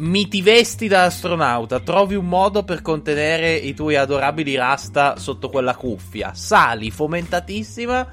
mi 0.00 0.28
ti 0.28 0.40
vesti 0.40 0.88
da 0.88 1.04
astronauta, 1.04 1.80
trovi 1.80 2.14
un 2.14 2.26
modo 2.26 2.64
per 2.64 2.80
contenere 2.80 3.54
i 3.54 3.74
tuoi 3.74 3.96
adorabili 3.96 4.54
rasta 4.54 5.16
sotto 5.16 5.50
quella 5.50 5.74
cuffia, 5.74 6.32
sali 6.32 6.90
fomentatissima, 6.90 8.08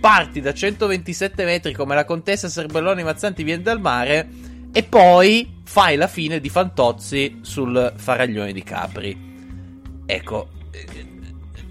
parti 0.00 0.40
da 0.40 0.52
127 0.52 1.44
metri 1.44 1.72
come 1.72 1.94
la 1.94 2.04
contessa 2.04 2.48
Serbelloni 2.48 3.02
Mazzanti 3.02 3.42
viene 3.42 3.62
dal 3.62 3.80
mare 3.80 4.28
e 4.72 4.82
poi 4.82 5.60
fai 5.64 5.96
la 5.96 6.08
fine 6.08 6.40
di 6.40 6.48
Fantozzi 6.50 7.38
sul 7.40 7.92
faraglione 7.96 8.52
di 8.52 8.62
Capri. 8.62 9.28
Ecco, 10.04 10.48
eh, 10.72 10.86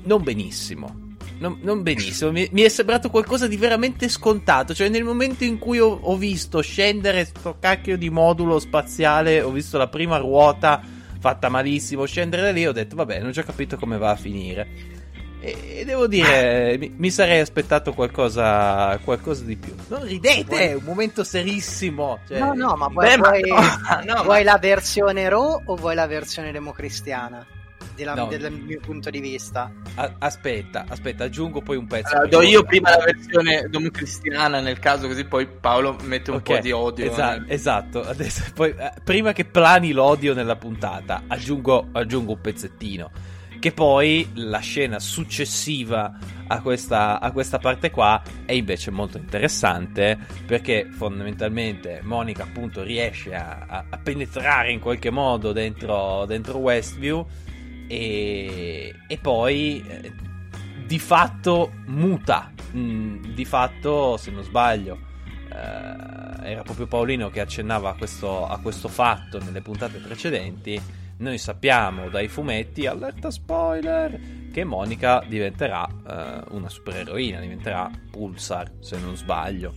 non 0.04 0.24
benissimo. 0.24 1.09
Non, 1.40 1.60
non 1.62 1.82
benissimo, 1.84 2.32
mi, 2.32 2.48
mi, 2.52 2.62
è 2.62 2.70
sembrato 2.70 3.10
qualcosa 3.10 3.48
di 3.48 3.58
veramente 3.58 4.10
scontato. 4.10 4.74
Cioè, 4.74 4.90
nel 4.90 5.04
momento 5.04 5.44
in 5.44 5.58
cui 5.58 5.80
ho, 5.80 5.88
ho 5.88 6.18
visto 6.18 6.62
scendere 6.62 7.26
sto 7.26 7.58
cacchio 7.60 7.98
di 7.98 8.10
modulo 8.10 8.60
spaziale, 8.60 9.42
ho 9.42 9.52
visto 9.52 9.78
la 9.78 9.88
prima 9.88 10.18
ruota 10.18 10.82
fatta 11.20 11.50
malissimo 11.50 12.06
scendere 12.06 12.42
da 12.42 12.52
lì, 12.52 12.66
ho 12.66 12.72
detto, 12.72 12.96
vabbè, 12.96 13.20
non 13.20 13.30
ho 13.30 13.32
già 13.32 13.44
capito 13.44 13.78
come 13.78 13.98
va 13.98 14.12
a 14.12 14.16
finire. 14.16 14.98
E 15.42 15.84
devo 15.86 16.08
dire, 16.08 16.76
mi, 16.78 16.94
mi, 16.98 17.10
sarei 17.10 17.40
aspettato 17.40 17.94
qualcosa, 17.94 19.00
qualcosa, 19.06 19.46
di 19.46 19.56
più. 19.56 19.74
Non 19.88 20.04
ridete, 20.04 20.72
è 20.72 20.74
un 20.74 20.84
momento 20.84 21.24
serissimo. 21.24 22.20
Cioè... 22.28 22.40
No, 22.40 22.52
no, 22.54 22.76
ma 22.76 22.88
vuoi, 22.88 23.08
Beh, 23.08 23.18
vuoi, 23.18 23.42
ma 23.50 24.02
no, 24.04 24.24
vuoi 24.24 24.44
ma... 24.44 24.52
la 24.52 24.58
versione 24.58 25.30
Raw 25.30 25.62
o 25.66 25.76
vuoi 25.76 25.96
la 25.96 26.08
versione 26.08 26.52
democristiana? 26.52 27.46
Della, 28.00 28.14
no. 28.14 28.28
Del 28.28 28.50
mio 28.52 28.80
punto 28.80 29.10
di 29.10 29.20
vista. 29.20 29.70
A- 29.96 30.16
aspetta, 30.20 30.86
aspetta, 30.88 31.26
aggiungo 31.26 31.62
poi 31.62 31.76
un 31.76 31.86
pezzo. 31.86 32.16
Allora, 32.16 32.30
do 32.30 32.42
io 32.42 32.64
prima 32.64 32.92
la 32.92 33.04
versione 33.04 33.68
democristiana 33.70 34.62
nel 34.62 34.80
caso, 34.80 35.08
così 35.08 35.26
poi 35.26 35.48
Paolo 35.48 35.98
mette 36.04 36.32
un 36.32 36.38
okay. 36.38 36.56
po' 36.56 36.62
di 36.62 36.72
odio. 36.72 37.12
Esatto, 37.12 37.40
nel... 37.42 37.52
esatto. 37.52 38.02
Adesso, 38.02 38.44
poi, 38.56 38.70
eh, 38.70 38.94
prima 39.04 39.34
che 39.34 39.44
plani 39.44 39.92
l'odio 39.92 40.34
nella 40.34 40.56
puntata, 40.56 41.24
aggiungo, 41.28 41.90
aggiungo 41.92 42.32
un 42.32 42.42
pezzettino 42.42 43.12
che 43.60 43.74
poi 43.74 44.30
la 44.36 44.60
scena 44.60 45.00
successiva 45.00 46.18
a 46.48 46.62
questa, 46.62 47.20
a 47.20 47.32
questa 47.32 47.60
parte 47.60 47.92
qua 47.92 48.22
è 48.46 48.54
invece 48.54 48.90
molto 48.90 49.18
interessante 49.18 50.18
perché 50.46 50.88
fondamentalmente 50.90 52.00
Monica 52.04 52.44
appunto 52.44 52.82
riesce 52.84 53.36
a, 53.36 53.66
a, 53.68 53.86
a 53.90 53.98
penetrare 53.98 54.72
in 54.72 54.80
qualche 54.80 55.10
modo 55.10 55.52
dentro, 55.52 56.24
dentro 56.26 56.58
Westview 56.58 57.28
e, 57.90 58.94
e 59.08 59.18
poi 59.18 59.84
eh, 59.86 60.14
di 60.86 61.00
fatto 61.00 61.72
muta, 61.88 62.54
mm, 62.76 63.34
di 63.34 63.46
fatto 63.46 64.16
se 64.18 64.30
non 64.30 64.44
sbaglio 64.44 65.00
eh, 65.52 66.52
era 66.52 66.62
proprio 66.62 66.86
Paolino 66.86 67.30
che 67.30 67.40
accennava 67.40 67.90
a 67.90 67.94
questo, 67.96 68.48
a 68.48 68.60
questo 68.60 68.88
fatto 68.88 69.44
nelle 69.44 69.62
puntate 69.62 69.98
precedenti 69.98 70.80
noi 71.20 71.38
sappiamo 71.38 72.08
dai 72.08 72.30
fumetti, 72.30 72.86
allerta 72.86 73.30
spoiler, 73.30 74.18
che 74.54 74.64
Monica 74.64 75.22
diventerà 75.28 75.86
uh, 75.86 76.56
una 76.56 76.70
supereroina, 76.70 77.42
diventerà 77.42 77.92
Pulsar, 78.10 78.72
se 78.80 78.98
non 78.98 79.18
sbaglio. 79.18 79.74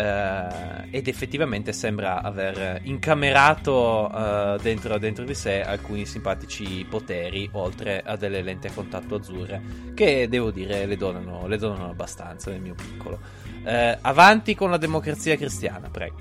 Uh, 0.00 0.86
ed 0.90 1.08
effettivamente 1.08 1.74
sembra 1.74 2.22
aver 2.22 2.80
incamerato 2.84 4.08
uh, 4.10 4.56
dentro, 4.62 4.96
dentro, 4.96 5.24
di 5.24 5.34
sé 5.34 5.60
alcuni 5.60 6.06
simpatici 6.06 6.86
poteri, 6.88 7.50
oltre 7.52 8.00
a 8.02 8.16
delle 8.16 8.40
lenti 8.40 8.68
a 8.68 8.72
contatto 8.72 9.16
azzurre, 9.16 9.60
che 9.94 10.26
devo 10.28 10.50
dire 10.50 10.86
le 10.86 10.96
donano, 10.96 11.46
le 11.46 11.58
donano 11.58 11.90
abbastanza 11.90 12.50
nel 12.50 12.62
mio 12.62 12.74
piccolo. 12.74 13.20
Uh, 13.62 13.98
avanti 14.00 14.54
con 14.54 14.70
la 14.70 14.78
democrazia 14.78 15.36
cristiana, 15.36 15.90
prego. 15.90 16.16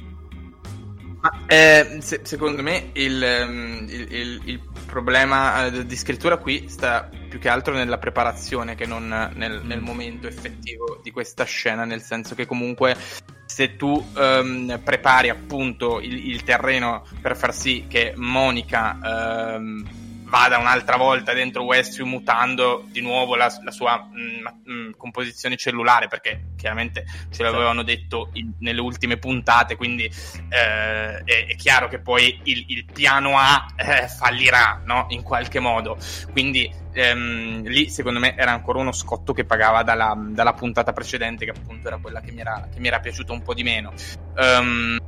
Ma, 1.22 1.46
eh, 1.48 1.98
se, 2.02 2.22
secondo 2.24 2.62
me 2.62 2.92
il, 2.94 3.22
ehm, 3.22 3.88
il, 3.90 4.14
il, 4.14 4.42
il 4.46 4.62
problema 4.86 5.66
eh, 5.66 5.86
di 5.86 5.96
scrittura 5.98 6.38
qui 6.38 6.70
sta 6.70 7.10
più 7.30 7.40
che 7.40 7.50
altro 7.50 7.74
nella 7.74 7.98
preparazione 7.98 8.76
che 8.76 8.86
non 8.86 9.08
nel, 9.08 9.62
nel, 9.64 9.82
momento 9.82 10.28
effettivo 10.28 11.00
di 11.04 11.12
questa 11.12 11.44
scena, 11.44 11.84
nel 11.84 12.02
senso 12.02 12.36
che 12.36 12.46
comunque 12.46 12.96
se 13.50 13.76
tu 13.76 14.06
um, 14.16 14.80
prepari 14.84 15.28
appunto 15.30 16.00
il, 16.00 16.44
terreno 16.44 17.04
per 17.20 17.36
far 17.36 17.52
sì 17.52 17.86
che 17.88 18.14
Monica 18.16 19.56
um, 19.58 19.84
vada 20.30 20.58
un'altra 20.60 20.96
volta 20.96 21.34
dentro 21.34 21.64
Westview 21.64 22.06
mutando 22.06 22.86
di 22.90 23.02
nuovo 23.02 23.36
la, 23.36 23.52
la 23.64 23.72
sua 23.72 23.98
mh, 23.98 24.22
mm, 24.22 24.46
mh, 24.46 24.72
mm, 24.72 24.92
composizione 24.96 25.58
cellulare 25.58 26.08
perché 26.08 26.52
chiaramente 26.56 27.06
ce 27.32 27.44
l'avevano 27.44 27.84
detto 27.84 28.30
in, 28.34 28.54
nelle 28.60 28.80
ultime 28.80 29.18
puntate 29.18 29.76
quindi 29.76 30.06
eh, 30.06 31.24
è, 31.24 31.46
è, 31.48 31.56
chiaro 31.56 31.88
che 31.88 32.00
poi 32.00 32.40
il, 32.44 32.66
il 32.68 32.86
piano 32.86 33.38
A 33.38 33.66
eh, 33.76 34.08
fallirà 34.08 34.82
no? 34.86 35.08
in 35.10 35.24
qualche 35.24 35.60
modo 35.60 35.98
quindi 36.32 36.72
ehm, 36.94 37.64
lì 37.64 37.90
secondo 37.90 38.20
me 38.20 38.38
era 38.38 38.52
ancora 38.52 38.80
uno 38.80 38.92
scotto 38.92 39.34
che 39.34 39.46
pagava 39.46 39.82
dalla, 39.82 40.16
dalla 40.16 40.54
puntata 40.54 40.94
precedente 40.94 41.46
che 41.46 41.52
appunto 41.52 41.88
era 41.88 41.98
quella 41.98 42.22
che 42.22 42.32
mi 42.32 42.42
era, 42.42 42.68
che 42.72 42.80
mi 42.80 42.88
era 42.88 43.00
piaciuta 43.00 43.34
un 43.34 43.42
po' 43.42 43.56
di 43.56 43.64
meno 43.64 43.94
um, 44.36 44.99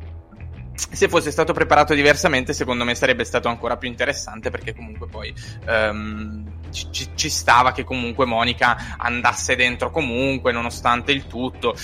se 0.90 1.08
fosse 1.08 1.32
stato 1.32 1.54
preparato 1.54 1.94
diversamente, 1.94 2.54
secondo 2.54 2.84
me 2.84 2.96
sarebbe 2.96 3.24
stato 3.24 3.48
ancora 3.48 3.78
più 3.78 3.88
interessante 3.88 4.50
perché 4.50 4.74
comunque 4.74 5.08
poi 5.08 5.34
um, 5.68 6.44
ci, 6.72 7.10
ci, 7.16 7.30
stava 7.30 7.72
che 7.72 7.84
comunque 7.84 8.26
Monica 8.26 8.96
andasse 8.98 9.56
dentro 9.56 9.92
comunque, 9.92 10.52
nonostante 10.52 11.12
il 11.12 11.28
tutto. 11.28 11.76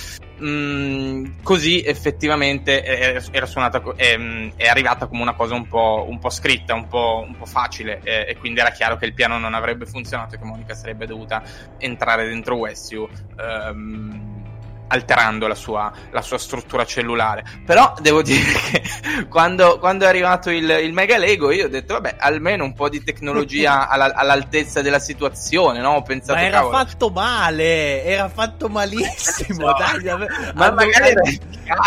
Mm, 0.42 1.40
così 1.42 1.82
effettivamente 1.84 2.82
è, 2.84 3.24
era 3.32 3.46
suonata, 3.46 3.82
è, 3.96 4.18
è, 4.56 4.68
arrivata 4.68 5.08
come 5.08 5.22
una 5.22 5.34
cosa 5.34 5.56
un 5.56 5.68
po', 5.68 6.06
un 6.08 6.20
po 6.20 6.30
scritta, 6.30 6.74
un 6.74 6.88
po', 6.88 7.24
un 7.26 7.36
po 7.36 7.46
facile 7.46 8.02
e, 8.04 8.26
e, 8.30 8.38
quindi 8.38 8.60
era 8.60 8.70
chiaro 8.70 8.98
che 8.98 9.06
il 9.06 9.14
piano 9.14 9.40
non 9.40 9.56
avrebbe 9.56 9.86
funzionato 9.86 10.36
e 10.36 10.38
che 10.38 10.46
Monica 10.46 10.76
sarebbe 10.76 11.08
dovuta 11.08 11.42
entrare 11.78 12.28
dentro 12.28 12.56
Westview. 12.56 13.10
Um, 13.38 14.37
alterando 14.88 15.48
la 15.48 15.56
sua, 15.56 15.92
la 16.12 16.22
sua, 16.22 16.38
struttura 16.38 16.86
cellulare. 16.86 17.44
Però 17.66 17.94
devo 18.00 18.22
dire 18.24 18.52
che 18.52 19.28
quando, 19.28 19.80
quando 19.80 20.06
è 20.06 20.08
arrivato 20.08 20.50
il, 20.50 20.70
il, 20.70 20.94
Mega 20.94 21.18
Lego, 21.18 21.52
io 21.52 21.66
ho 21.66 21.70
detto, 21.70 21.94
vabbè, 21.94 22.16
almeno 22.20 22.64
un 22.64 22.74
po' 22.74 22.90
di 22.90 23.04
tecnologia 23.04 23.88
alla, 23.90 24.14
all'altezza 24.14 24.82
della 24.82 25.00
situazione, 25.00 25.80
no? 25.80 25.96
Ho 25.96 26.02
pensato, 26.02 26.40
ma 26.40 26.46
era 26.46 26.58
cavolo. 26.60 26.78
fatto 26.78 27.10
male, 27.10 28.04
era 28.04 28.30
fatto 28.30 28.70
malissimo. 28.70 29.74
dai, 29.78 30.04
ma, 30.04 30.26
ma 30.54 30.72
magari 30.72 31.10
era, 31.10 31.22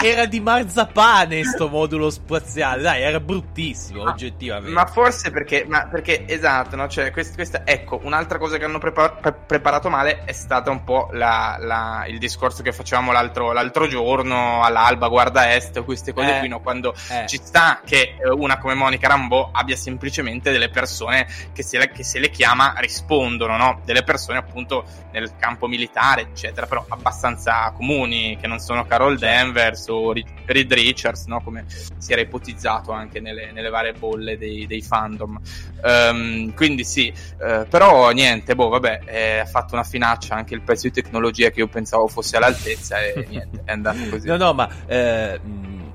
era, 0.02 0.26
di 0.26 0.40
marzapane 0.40 1.44
sto 1.44 1.68
modulo 1.68 2.10
spaziale, 2.10 2.82
dai, 2.82 3.02
era 3.02 3.20
bruttissimo, 3.20 4.04
ma, 4.04 4.10
oggettivamente. 4.10 4.70
Ma 4.70 4.86
forse 4.86 5.30
perché, 5.30 5.64
ma 5.66 5.86
perché 5.86 6.26
esatto, 6.26 6.76
no? 6.76 6.88
Cioè, 6.88 7.10
questa, 7.10 7.34
questa, 7.34 7.62
ecco, 7.64 8.00
un'altra 8.02 8.38
cosa 8.38 8.58
che 8.58 8.64
hanno 8.64 8.78
prepar- 8.78 9.20
pre- 9.20 9.36
preparato 9.46 9.88
male 9.88 10.24
è 10.24 10.32
stata 10.32 10.70
un 10.70 10.84
po' 10.84 11.08
la, 11.12 11.56
la, 11.58 12.04
il 12.06 12.18
discorso 12.18 12.62
che 12.62 12.72
facciamo 12.72 12.89
facevamo 12.90 13.12
l'altro, 13.12 13.52
l'altro 13.52 13.86
giorno 13.86 14.64
all'alba, 14.64 15.06
guarda 15.06 15.54
est, 15.54 15.80
queste 15.84 16.12
cose 16.12 16.36
eh, 16.36 16.38
qui, 16.40 16.48
no? 16.48 16.60
quando 16.60 16.92
eh. 17.10 17.26
ci 17.28 17.36
sta 17.36 17.80
che 17.84 18.16
eh, 18.18 18.28
una 18.28 18.58
come 18.58 18.74
Monica 18.74 19.06
Rambo 19.06 19.50
abbia 19.52 19.76
semplicemente 19.76 20.50
delle 20.50 20.70
persone 20.70 21.28
che 21.52 21.62
se, 21.62 21.78
le, 21.78 21.90
che 21.90 22.02
se 22.02 22.18
le 22.18 22.30
chiama 22.30 22.74
rispondono, 22.78 23.56
no? 23.56 23.80
delle 23.84 24.02
persone 24.02 24.38
appunto 24.38 24.84
nel 25.12 25.36
campo 25.38 25.68
militare, 25.68 26.22
eccetera, 26.22 26.66
però 26.66 26.84
abbastanza 26.88 27.72
comuni, 27.76 28.36
che 28.40 28.48
non 28.48 28.58
sono 28.58 28.84
Carol 28.84 29.16
certo. 29.16 29.36
Danvers 29.36 29.86
o 29.88 30.12
Reed 30.12 30.72
Richards, 30.72 31.26
no? 31.26 31.40
come 31.42 31.66
si 31.68 32.12
era 32.12 32.20
ipotizzato 32.20 32.90
anche 32.90 33.20
nelle, 33.20 33.52
nelle 33.52 33.68
varie 33.68 33.92
bolle 33.92 34.36
dei, 34.36 34.66
dei 34.66 34.82
fandom. 34.82 35.38
Um, 35.82 36.52
quindi 36.54 36.82
sì, 36.82 37.12
uh, 37.38 37.68
però 37.68 38.10
niente, 38.10 38.56
boh, 38.56 38.68
vabbè, 38.68 39.00
eh, 39.04 39.38
ha 39.38 39.46
fatto 39.46 39.74
una 39.74 39.84
finaccia 39.84 40.34
anche 40.34 40.54
il 40.54 40.62
pezzo 40.62 40.88
di 40.88 40.92
tecnologia 40.92 41.50
che 41.50 41.60
io 41.60 41.68
pensavo 41.68 42.08
fosse 42.08 42.36
all'altezza 42.36 42.78
e 42.88 43.26
niente, 43.28 43.62
è 43.64 43.72
andato 43.72 43.98
così. 44.08 44.26
No, 44.26 44.36
no, 44.36 44.52
ma 44.52 44.68
eh, 44.86 45.40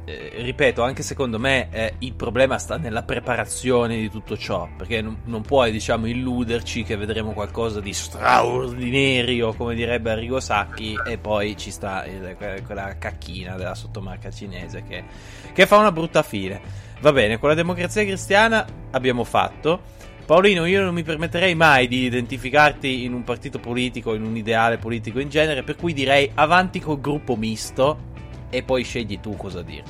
eh, 0.08 0.34
ripeto, 0.36 0.84
anche 0.84 1.02
secondo 1.02 1.40
me 1.40 1.68
eh, 1.72 1.94
il 2.00 2.14
problema 2.14 2.60
sta 2.60 2.78
nella 2.78 3.02
preparazione 3.02 3.98
di 3.98 4.10
tutto 4.10 4.38
ciò, 4.38 4.70
perché 4.78 5.02
non, 5.02 5.22
non, 5.26 5.42
puoi, 5.42 5.72
diciamo, 5.72 6.06
illuderci 6.06 6.84
che 6.84 6.96
vedremo 6.96 7.32
qualcosa 7.32 7.80
di 7.80 7.92
straordinario, 7.92 9.54
come 9.54 9.74
direbbe 9.74 10.12
Arrigo 10.12 10.40
Sacchi, 10.40 10.96
e 11.08 11.18
poi 11.18 11.58
ci 11.58 11.72
sta 11.72 12.06
il, 12.06 12.36
quella 12.38 12.98
cacchina 13.00 13.56
della 13.56 13.74
sottomarca 13.74 14.30
cinese 14.30 14.84
che, 14.84 15.04
che 15.52 15.66
fa 15.66 15.78
una 15.78 15.92
brutta 15.92 16.22
fine. 16.22 16.62
Va 17.02 17.12
bene, 17.12 17.40
con 17.40 17.50
la 17.50 17.56
democrazia 17.56 18.04
cristiana 18.04 18.64
abbiamo 18.92 19.24
fatto. 19.24 19.94
Paolino, 20.26 20.66
io 20.66 20.82
non 20.82 20.94
mi 20.94 21.04
permetterei 21.04 21.54
mai 21.54 21.88
di 21.88 22.04
identificarti 22.06 23.04
in 23.04 23.14
un 23.14 23.24
partito 23.24 23.60
politico, 23.60 24.16
in 24.16 24.24
un 24.24 24.36
ideale 24.36 24.78
politico 24.78 25.20
in 25.20 25.30
genere, 25.30 25.62
per 25.62 25.76
cui 25.76 25.94
direi 25.94 26.32
avanti 26.34 26.80
col 26.80 27.00
gruppo 27.00 27.36
misto 27.36 28.14
e 28.50 28.64
poi 28.64 28.84
scegli 28.84 29.20
tu 29.20 29.36
cosa 29.36 29.62
dire. 29.62 29.84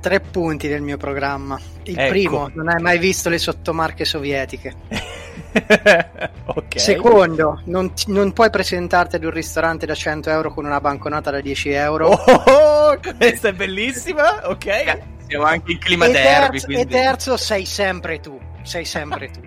tre 0.00 0.18
punti 0.18 0.66
del 0.66 0.82
mio 0.82 0.96
programma. 0.96 1.60
Il 1.84 1.96
Ecco. 1.96 2.10
primo, 2.10 2.50
non 2.54 2.68
hai 2.68 2.80
mai 2.82 2.98
visto 2.98 3.28
le 3.28 3.38
sottomarche 3.38 4.04
sovietiche. 4.04 4.74
ok. 6.46 6.80
Secondo, 6.80 7.60
non, 7.66 7.94
ti- 7.94 8.10
non 8.10 8.32
puoi 8.32 8.50
presentarti 8.50 9.14
ad 9.16 9.24
un 9.24 9.30
ristorante 9.30 9.86
da 9.86 9.94
100 9.94 10.28
euro 10.30 10.52
con 10.52 10.64
una 10.64 10.80
banconota 10.80 11.30
da 11.30 11.40
10 11.40 11.70
euro. 11.70 12.08
Oh, 12.08 12.98
questa 13.16 13.48
è 13.48 13.52
bellissima. 13.52 14.48
Ok. 14.48 14.98
Siamo 15.28 15.44
anche 15.44 15.70
in 15.72 15.78
clima 15.78 16.06
e, 16.06 16.10
derby, 16.12 16.50
terzo, 16.58 16.66
quindi... 16.66 16.82
e 16.82 16.86
terzo, 16.86 17.36
sei 17.36 17.64
sempre 17.64 18.18
tu. 18.20 18.38
Sei 18.62 18.84
sempre 18.84 19.30
tu. 19.30 19.40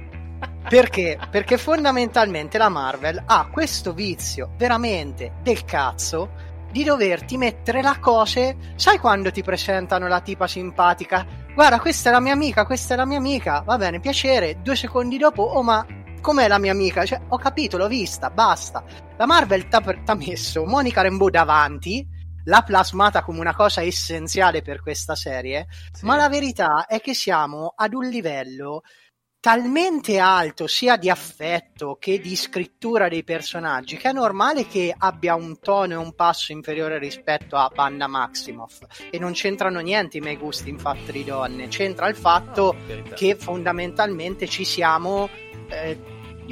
Perché? 0.67 1.19
Perché 1.29 1.57
fondamentalmente 1.57 2.57
la 2.57 2.69
Marvel 2.69 3.21
ha 3.23 3.47
questo 3.51 3.93
vizio 3.93 4.51
veramente 4.57 5.33
del 5.43 5.63
cazzo 5.63 6.53
di 6.71 6.83
doverti 6.83 7.37
mettere 7.37 7.83
la 7.83 7.99
cose. 7.99 8.57
Sai 8.75 8.97
quando 8.97 9.31
ti 9.31 9.43
presentano 9.43 10.07
la 10.07 10.21
tipa 10.21 10.47
simpatica? 10.47 11.25
Guarda, 11.53 11.79
questa 11.79 12.09
è 12.09 12.11
la 12.11 12.19
mia 12.19 12.33
amica, 12.33 12.65
questa 12.65 12.95
è 12.95 12.97
la 12.97 13.05
mia 13.05 13.19
amica. 13.19 13.61
Va 13.61 13.77
bene, 13.77 13.99
piacere. 13.99 14.61
Due 14.61 14.75
secondi 14.75 15.17
dopo, 15.17 15.43
oh, 15.43 15.61
ma 15.61 15.85
com'è 16.19 16.47
la 16.47 16.57
mia 16.57 16.71
amica? 16.71 17.05
Cioè, 17.05 17.21
ho 17.29 17.37
capito, 17.37 17.77
l'ho 17.77 17.87
vista, 17.87 18.31
basta. 18.31 18.83
La 19.17 19.27
Marvel 19.27 19.67
t'ha, 19.67 20.15
messo 20.15 20.65
Monica 20.65 21.01
Rambeau 21.03 21.29
davanti, 21.29 22.05
l'ha 22.43 22.61
plasmata 22.63 23.21
come 23.21 23.39
una 23.39 23.53
cosa 23.53 23.83
essenziale 23.83 24.61
per 24.61 24.81
questa 24.81 25.15
serie. 25.15 25.67
Sì. 25.93 26.05
Ma 26.05 26.15
la 26.15 26.27
verità 26.27 26.87
è 26.87 26.99
che 26.99 27.13
siamo 27.13 27.73
ad 27.75 27.93
un 27.93 28.07
livello 28.07 28.81
talmente 29.45 30.17
alto 30.17 30.65
sia 30.65 30.97
di 30.97 31.07
affetto 31.07 31.97
che 31.99 32.19
di 32.19 32.35
scrittura 32.35 33.07
dei 33.07 33.23
personaggi 33.23 33.95
che 33.95 34.09
è 34.09 34.11
normale 34.11 34.65
che 34.65 34.91
abbia 34.97 35.35
un 35.35 35.59
tono 35.59 35.93
e 35.93 35.97
un 35.97 36.15
passo 36.15 36.51
inferiore 36.51 36.97
rispetto 36.97 37.55
a 37.55 37.71
Banda 37.71 38.07
Maximoff. 38.07 38.81
E 39.11 39.19
non 39.19 39.33
c'entrano 39.33 39.81
niente 39.81 40.17
i 40.17 40.19
miei 40.19 40.37
gusti 40.37 40.69
in 40.71 40.79
Factory 40.79 41.23
Donne. 41.23 41.67
C'entra 41.67 42.07
il 42.07 42.15
fatto 42.15 42.75
carità. 42.87 43.13
che 43.13 43.35
fondamentalmente 43.35 44.47
ci 44.47 44.65
siamo 44.65 45.29
eh, 45.69 45.95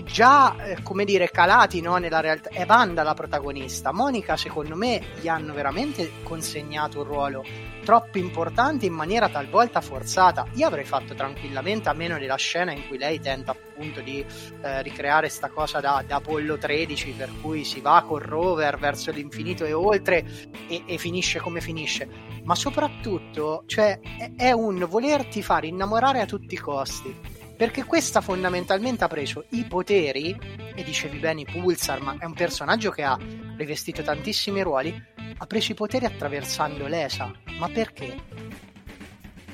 già 0.04 0.56
eh, 0.64 0.84
come 0.84 1.04
dire 1.04 1.32
calati 1.32 1.82
no, 1.82 1.98
nella 1.98 2.20
realtà. 2.20 2.50
È 2.50 2.64
Wanda 2.68 3.02
la 3.02 3.16
protagonista. 3.16 3.92
Monica 3.92 4.38
secondo 4.38 4.76
me 4.76 5.02
gli 5.20 5.28
hanno 5.28 5.56
veramente 5.56 6.12
consegnato 6.22 7.00
un 7.00 7.06
ruolo 7.06 7.44
troppo 7.84 8.18
importante 8.18 8.86
in 8.86 8.94
maniera 8.94 9.30
talvolta 9.30 9.82
forzata. 9.82 10.48
Io 10.54 10.66
avrei 10.66 10.86
fatto 10.86 11.14
tranquillamente 11.14 11.90
a 11.90 11.94
meno 11.94 12.18
della 12.18 12.36
scena 12.36 12.72
in 12.72 12.88
cui 12.88 12.98
lei 12.98 13.20
tenta 13.20 13.52
appunto 13.52 14.02
di 14.02 14.26
eh, 14.62 14.82
ricreare 14.82 15.30
sta 15.30 15.50
cosa 15.50 15.80
da, 15.80 16.04
da 16.06 16.16
Apollo 16.16 16.58
13 16.58 17.12
per 17.12 17.30
cui 17.42 17.64
si 17.64 17.82
va 17.82 18.04
col 18.08 18.22
rover 18.22 18.78
verso 18.78 19.12
l'infinito 19.12 19.66
e 19.66 19.74
oltre 19.74 20.26
e, 20.68 20.84
e 20.86 20.98
finisce 20.98 21.40
come 21.40 21.62
finisce. 21.62 22.08
Ma 22.44 22.56
soprattutto 22.56 23.64
cioè, 23.68 24.00
è, 24.18 24.32
è 24.36 24.52
un 24.52 24.86
volerti 24.90 25.44
fare 25.44 25.68
innamorare 25.68 26.22
a 26.22 26.26
tutti 26.26 26.54
i 26.54 26.58
costi 26.58 27.42
perché 27.56 27.84
questa 27.84 28.20
fondamentalmente 28.20 29.04
ha 29.04 29.08
preso 29.08 29.46
i 29.50 29.64
poteri 29.66 30.38
e 30.76 30.84
dicevi 30.84 31.20
bene 31.20 31.42
i 31.42 31.46
Pulsar 31.46 32.02
ma 32.02 32.18
è 32.20 32.26
un 32.26 32.34
personaggio 32.34 32.90
che 32.90 33.04
ha 33.04 33.18
rivestito 33.56 34.02
tantissimi 34.02 34.62
ruoli 34.64 34.94
ha 35.38 35.46
preso 35.46 35.72
i 35.72 35.76
poteri 35.76 36.06
attraversando 36.06 36.88
l'ESA 36.88 37.43
ma 37.58 37.70
perché? 37.70 38.16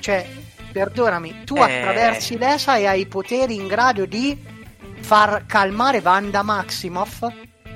cioè 0.00 0.26
perdonami 0.72 1.44
tu 1.44 1.56
Eh. 1.56 1.60
attraversi 1.60 2.38
l'ESA 2.38 2.76
e 2.76 2.86
hai 2.86 3.00
i 3.00 3.06
poteri 3.06 3.54
in 3.54 3.66
grado 3.66 4.06
di 4.06 4.36
far 5.00 5.44
calmare 5.46 5.98
Wanda 6.02 6.42
Maximoff? 6.42 7.26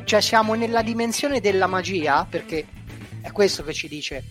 Cioè 0.04 0.20
siamo 0.20 0.54
nella 0.54 0.82
dimensione 0.82 1.40
della 1.40 1.66
magia 1.66 2.26
perché 2.28 2.66
è 3.20 3.30
questo 3.32 3.62
che 3.62 3.72
ci 3.72 3.88
dice 3.88 4.24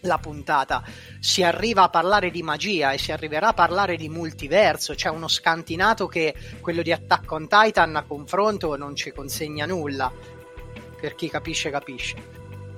la 0.00 0.18
puntata. 0.18 0.82
Si 1.18 1.42
arriva 1.42 1.82
a 1.82 1.88
parlare 1.90 2.30
di 2.30 2.42
magia 2.42 2.92
e 2.92 2.98
si 2.98 3.12
arriverà 3.12 3.48
a 3.48 3.52
parlare 3.52 3.96
di 3.96 4.08
multiverso. 4.08 4.94
C'è 4.94 5.08
uno 5.10 5.28
scantinato 5.28 6.06
che 6.06 6.34
quello 6.60 6.80
di 6.82 6.90
Attack 6.90 7.30
on 7.32 7.48
Titan 7.48 7.96
a 7.96 8.02
confronto 8.04 8.76
non 8.76 8.96
ci 8.96 9.12
consegna 9.12 9.66
nulla. 9.66 10.10
Per 11.00 11.14
chi 11.14 11.28
capisce 11.28 11.70
capisce 11.70 12.16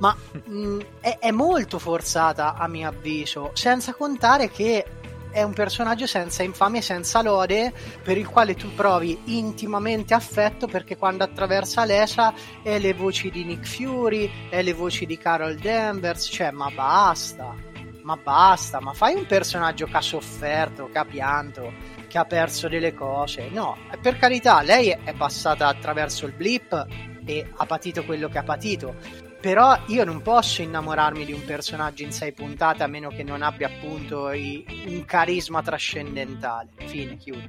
ma 0.03 0.17
mh, 0.33 0.79
è, 1.01 1.19
è 1.21 1.31
molto 1.31 1.79
forzata 1.79 2.55
a 2.55 2.67
mio 2.67 2.89
avviso 2.89 3.53
senza 3.55 3.95
contare 3.95 4.51
che 4.51 4.85
è 5.31 5.43
un 5.45 5.55
personaggio 5.55 6.07
senza 6.07 6.43
infamia 6.43 6.81
e 6.81 6.83
senza 6.83 7.23
lode 7.23 7.73
per 8.03 8.19
il 8.19 8.27
quale 8.27 8.55
tu 8.55 8.75
provi 8.75 9.19
intimamente 9.27 10.13
affetto 10.13 10.67
perché 10.67 10.97
quando 10.97 11.23
attraversa 11.25 11.85
l'ESA 11.85 12.35
è 12.63 12.79
le 12.79 12.93
voci 12.93 13.31
di 13.31 13.45
Nick 13.45 13.67
Fury, 13.67 14.49
è 14.51 14.61
le 14.61 14.75
voci 14.75 15.07
di 15.07 15.17
Carol 15.17 15.55
Danvers, 15.55 16.29
cioè 16.31 16.51
ma 16.51 16.69
basta, 16.71 17.55
ma 18.03 18.17
basta, 18.17 18.81
ma 18.81 18.93
fai 18.93 19.15
un 19.15 19.25
personaggio 19.25 19.87
che 19.87 19.97
ha 19.97 20.03
sofferto, 20.03 20.91
che 20.93 20.99
ha 20.99 21.05
pianto, 21.07 21.73
che 22.09 22.19
ha 22.19 22.25
perso 22.27 22.69
delle 22.69 22.93
cose, 22.93 23.49
no, 23.49 23.79
per 24.03 24.19
carità, 24.19 24.61
lei 24.61 24.91
è 24.91 25.15
passata 25.15 25.67
attraverso 25.69 26.27
il 26.27 26.33
blip 26.33 26.87
e 27.25 27.51
ha 27.57 27.65
patito 27.65 28.05
quello 28.05 28.29
che 28.29 28.37
ha 28.37 28.43
patito, 28.43 28.97
però 29.43 29.77
io 29.89 30.05
non 30.05 30.23
posso 30.23 30.63
innamorarmi 30.63 31.25
di 31.25 31.33
un 31.33 31.45
personaggio 31.45 32.05
in 32.05 32.13
sei 32.13 32.31
puntate 32.33 32.85
a 32.85 32.87
meno 32.87 33.09
che 33.09 33.25
non 33.25 33.43
abbia 33.43 33.67
appunto 33.67 34.31
i- 34.31 34.65
un 34.87 35.05
carisma 35.05 35.61
trascendentale. 35.63 36.69
Fine, 36.87 37.17
chiudo. 37.17 37.49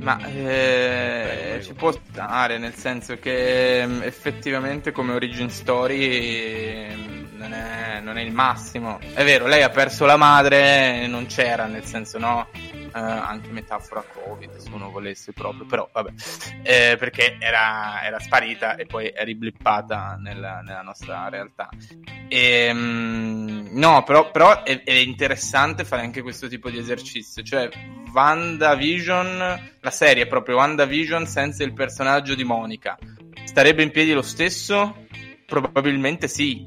Ma 0.00 0.18
eh, 0.26 1.60
ci 1.62 1.72
può 1.74 1.92
stare, 1.92 2.58
nel 2.58 2.74
senso 2.74 3.16
che 3.18 3.84
mm, 3.86 4.02
effettivamente 4.02 4.90
come 4.90 5.14
origin 5.14 5.48
story 5.50 6.92
mm, 6.92 7.38
non 7.38 7.52
è, 7.52 8.00
non 8.02 8.18
è 8.18 8.22
il 8.22 8.32
massimo. 8.32 8.98
È 9.14 9.22
vero, 9.22 9.46
lei 9.46 9.62
ha 9.62 9.70
perso 9.70 10.04
la 10.04 10.16
madre, 10.16 11.02
e 11.04 11.06
non 11.06 11.26
c'era, 11.26 11.66
nel 11.66 11.84
senso 11.84 12.18
no, 12.18 12.48
eh, 12.94 13.00
anche 13.00 13.50
metafora 13.50 14.02
Covid, 14.02 14.56
se 14.56 14.70
uno 14.72 14.90
volesse 14.90 15.32
proprio, 15.32 15.64
però 15.66 15.88
vabbè, 15.92 16.12
Eh, 16.62 16.96
perché 16.98 17.36
era, 17.40 18.02
era 18.02 18.20
sparita 18.20 18.76
e 18.76 18.86
poi 18.86 19.08
è 19.08 19.24
riblippata 19.24 20.16
nella, 20.20 20.60
nella 20.60 20.82
nostra 20.82 21.28
realtà. 21.28 21.68
E, 22.28 22.72
mm, 22.72 23.76
no, 23.76 24.02
però, 24.04 24.30
però 24.30 24.62
è, 24.62 24.82
è 24.82 24.92
interessante 24.92 25.84
fare 25.84 26.02
anche 26.02 26.22
questo 26.22 26.46
tipo 26.46 26.70
di 26.70 26.78
esercizio, 26.78 27.42
cioè 27.42 27.68
WandaVision, 28.12 29.72
la 29.80 29.90
serie 29.90 30.22
è 30.22 30.26
proprio 30.28 30.56
WandaVision 30.56 31.26
senza 31.26 31.64
il 31.64 31.72
personaggio 31.72 32.34
di 32.34 32.44
Monica. 32.44 32.96
Starebbe 33.44 33.82
in 33.82 33.90
piedi 33.90 34.12
lo 34.12 34.22
stesso? 34.22 35.06
Probabilmente 35.46 36.28
sì. 36.28 36.66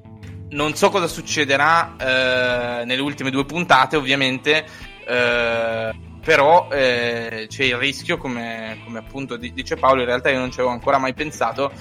Non 0.50 0.76
so 0.76 0.90
cosa 0.90 1.08
succederà 1.08 1.96
eh, 1.98 2.86
nelle 2.86 3.02
ultime 3.02 3.32
due 3.32 3.46
puntate, 3.46 3.98
ovviamente, 3.98 4.66
eh, 5.06 5.92
però 6.28 6.68
eh, 6.74 7.46
c'è 7.48 7.64
il 7.64 7.78
rischio, 7.78 8.18
come, 8.18 8.82
come 8.84 9.00
appunto 9.00 9.38
di- 9.38 9.54
dice 9.54 9.78
Paolo, 9.78 10.02
in 10.02 10.08
realtà 10.08 10.30
io 10.30 10.40
non 10.40 10.52
ci 10.52 10.60
avevo 10.60 10.74
ancora 10.74 10.98
mai 10.98 11.14
pensato, 11.14 11.72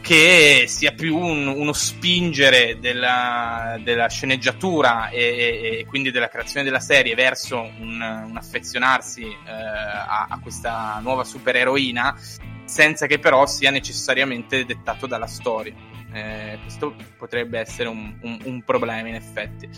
che 0.00 0.66
sia 0.68 0.92
più 0.92 1.16
un- 1.18 1.48
uno 1.48 1.72
spingere 1.72 2.78
della, 2.78 3.76
della 3.82 4.08
sceneggiatura 4.08 5.08
e, 5.08 5.18
e- 5.18 5.78
e 5.80 5.86
quindi 5.86 6.12
della 6.12 6.28
creazione 6.28 6.64
della 6.64 6.78
serie 6.78 7.16
verso 7.16 7.62
un, 7.80 8.00
un 8.28 8.36
affezionarsi 8.36 9.22
eh, 9.24 9.50
a, 9.50 10.26
a 10.30 10.38
questa 10.40 11.00
nuova 11.02 11.24
supereroina 11.24 12.16
senza 12.64 13.06
che 13.06 13.18
però 13.18 13.44
sia 13.44 13.72
necessariamente 13.72 14.64
dettato 14.64 15.08
dalla 15.08 15.26
storia. 15.26 15.74
Eh, 16.12 16.60
questo 16.62 16.94
potrebbe 17.18 17.58
essere 17.58 17.88
un, 17.88 18.16
un- 18.22 18.38
un 18.44 18.62
problema 18.62 19.08
in 19.08 19.16
effetti. 19.16 19.68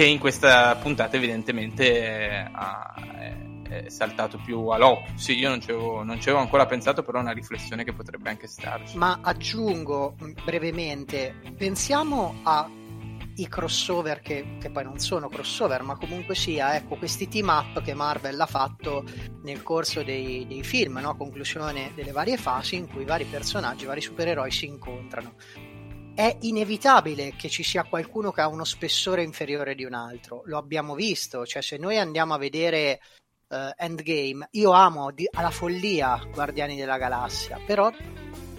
Mm, 0.00 0.02
che 0.02 0.04
in 0.06 0.18
questa 0.18 0.74
puntata 0.76 1.16
evidentemente 1.16 2.48
ha- 2.50 2.94
è, 3.18 3.84
è 3.84 3.88
saltato 3.90 4.40
più 4.42 4.68
all'occhio. 4.68 5.12
Sì, 5.16 5.38
io 5.38 5.50
non 5.50 5.60
ci 5.60 5.70
avevo, 5.70 6.02
non 6.02 6.18
ci 6.20 6.28
avevo 6.28 6.42
ancora 6.42 6.64
pensato, 6.64 7.02
però 7.02 7.18
è 7.18 7.20
una 7.20 7.32
riflessione 7.32 7.84
che 7.84 7.92
potrebbe 7.92 8.30
anche 8.30 8.46
starci. 8.46 8.96
Ma 8.96 9.20
aggiungo 9.22 10.16
mh, 10.18 10.32
brevemente, 10.44 11.34
pensiamo 11.56 12.40
a 12.44 12.68
i 13.36 13.48
crossover 13.48 14.20
che, 14.20 14.56
che 14.58 14.70
poi 14.70 14.84
non 14.84 14.98
sono 14.98 15.28
crossover, 15.28 15.82
ma 15.82 15.96
comunque 15.96 16.34
sia, 16.34 16.76
ecco, 16.76 16.96
questi 16.96 17.28
team 17.28 17.48
up 17.48 17.82
che 17.82 17.94
Marvel 17.94 18.40
ha 18.40 18.46
fatto 18.46 19.04
nel 19.42 19.62
corso 19.62 20.02
dei, 20.02 20.46
dei 20.46 20.62
film, 20.62 20.98
no? 20.98 21.16
conclusione 21.16 21.92
delle 21.94 22.12
varie 22.12 22.36
fasi 22.36 22.76
in 22.76 22.88
cui 22.88 23.04
vari 23.04 23.24
personaggi, 23.24 23.84
vari 23.84 24.00
supereroi 24.00 24.50
si 24.50 24.66
incontrano. 24.66 25.34
È 26.14 26.36
inevitabile 26.40 27.34
che 27.36 27.48
ci 27.48 27.62
sia 27.62 27.84
qualcuno 27.84 28.30
che 28.30 28.40
ha 28.40 28.48
uno 28.48 28.64
spessore 28.64 29.22
inferiore 29.22 29.74
di 29.74 29.84
un 29.84 29.94
altro, 29.94 30.42
lo 30.46 30.58
abbiamo 30.58 30.94
visto, 30.94 31.46
cioè 31.46 31.62
se 31.62 31.78
noi 31.78 31.98
andiamo 31.98 32.34
a 32.34 32.38
vedere 32.38 33.00
eh, 33.48 33.74
Endgame, 33.76 34.48
io 34.52 34.70
amo 34.72 35.10
di- 35.12 35.28
alla 35.32 35.50
follia 35.50 36.20
Guardiani 36.32 36.76
della 36.76 36.98
Galassia, 36.98 37.58
però 37.64 37.90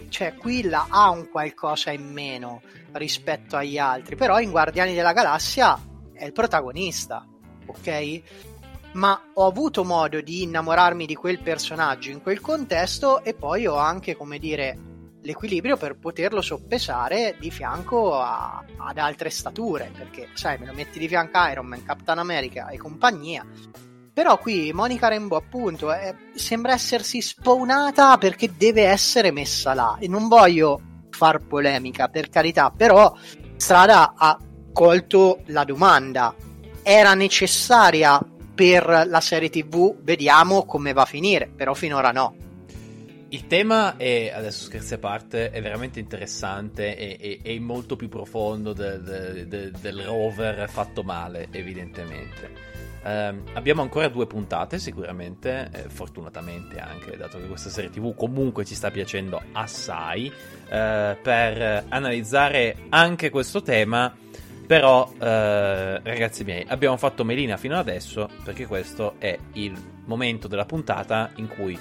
cioè 0.09 0.35
Quilla 0.35 0.87
ha 0.89 1.09
un 1.09 1.29
qualcosa 1.29 1.91
in 1.91 2.11
meno 2.11 2.61
rispetto 2.93 3.55
agli 3.55 3.77
altri, 3.77 4.15
però 4.15 4.39
in 4.39 4.51
Guardiani 4.51 4.93
della 4.93 5.13
Galassia 5.13 5.79
è 6.13 6.25
il 6.25 6.33
protagonista, 6.33 7.25
ok? 7.65 8.21
Ma 8.93 9.31
ho 9.35 9.45
avuto 9.45 9.85
modo 9.85 10.19
di 10.19 10.43
innamorarmi 10.43 11.05
di 11.05 11.15
quel 11.15 11.41
personaggio 11.41 12.09
in 12.09 12.21
quel 12.21 12.41
contesto 12.41 13.23
e 13.23 13.33
poi 13.33 13.65
ho 13.67 13.75
anche, 13.75 14.17
come 14.17 14.37
dire, 14.37 14.90
l'equilibrio 15.21 15.77
per 15.77 15.97
poterlo 15.97 16.41
soppesare 16.41 17.35
di 17.39 17.51
fianco 17.51 18.19
a, 18.19 18.63
ad 18.77 18.97
altre 18.97 19.29
stature, 19.29 19.91
perché 19.95 20.29
sai, 20.33 20.57
me 20.57 20.65
lo 20.65 20.73
metti 20.73 20.99
di 20.99 21.07
fianco 21.07 21.37
a 21.37 21.51
Iron 21.51 21.67
Man, 21.67 21.83
Captain 21.83 22.17
America 22.17 22.67
e 22.69 22.77
compagnia. 22.77 23.45
Però 24.13 24.37
qui 24.37 24.73
Monica 24.73 25.07
Rambeau 25.07 25.39
appunto 25.39 25.91
è, 25.91 26.13
sembra 26.33 26.73
essersi 26.73 27.21
spawnata 27.21 28.17
perché 28.17 28.51
deve 28.57 28.83
essere 28.83 29.31
messa 29.31 29.73
là 29.73 29.97
e 29.99 30.07
non 30.07 30.27
voglio 30.27 30.81
far 31.09 31.39
polemica 31.39 32.09
per 32.09 32.29
carità, 32.29 32.71
però 32.75 33.13
Strada 33.55 34.13
ha 34.17 34.37
colto 34.73 35.41
la 35.47 35.63
domanda. 35.63 36.35
Era 36.83 37.13
necessaria 37.13 38.19
per 38.53 39.05
la 39.07 39.21
serie 39.21 39.49
TV? 39.49 39.95
Vediamo 40.01 40.65
come 40.65 40.93
va 40.93 41.03
a 41.03 41.05
finire, 41.05 41.47
però 41.47 41.73
finora 41.73 42.11
no. 42.11 42.35
Il 43.33 43.47
tema 43.47 43.95
è, 43.95 44.29
adesso 44.29 44.65
scherzi 44.65 44.95
a 44.95 44.97
parte, 44.97 45.51
è 45.51 45.61
veramente 45.61 46.01
interessante 46.01 46.97
e, 46.97 47.39
è 47.41 47.57
molto 47.59 47.95
più 47.95 48.09
profondo 48.09 48.73
de, 48.73 49.01
de, 49.01 49.47
de, 49.47 49.71
del 49.71 50.01
rover 50.03 50.69
fatto 50.69 51.01
male, 51.01 51.47
evidentemente. 51.51 52.51
Um, 53.03 53.43
abbiamo 53.53 53.83
ancora 53.83 54.09
due 54.09 54.27
puntate 54.27 54.79
sicuramente, 54.79 55.69
eh, 55.71 55.83
fortunatamente 55.87 56.77
anche, 56.79 57.15
dato 57.15 57.39
che 57.39 57.47
questa 57.47 57.69
serie 57.69 57.89
TV 57.89 58.13
comunque 58.15 58.65
ci 58.65 58.75
sta 58.75 58.91
piacendo 58.91 59.41
assai, 59.53 60.25
eh, 60.27 61.17
per 61.21 61.85
analizzare 61.87 62.75
anche 62.89 63.29
questo 63.29 63.61
tema. 63.61 64.13
Però, 64.67 65.09
eh, 65.17 66.01
ragazzi 66.01 66.43
miei, 66.43 66.65
abbiamo 66.67 66.97
fatto 66.97 67.23
melina 67.23 67.55
fino 67.55 67.77
adesso 67.77 68.29
perché 68.43 68.67
questo 68.67 69.15
è 69.19 69.37
il 69.53 69.73
momento 70.03 70.49
della 70.49 70.65
puntata 70.65 71.31
in 71.35 71.47
cui 71.47 71.79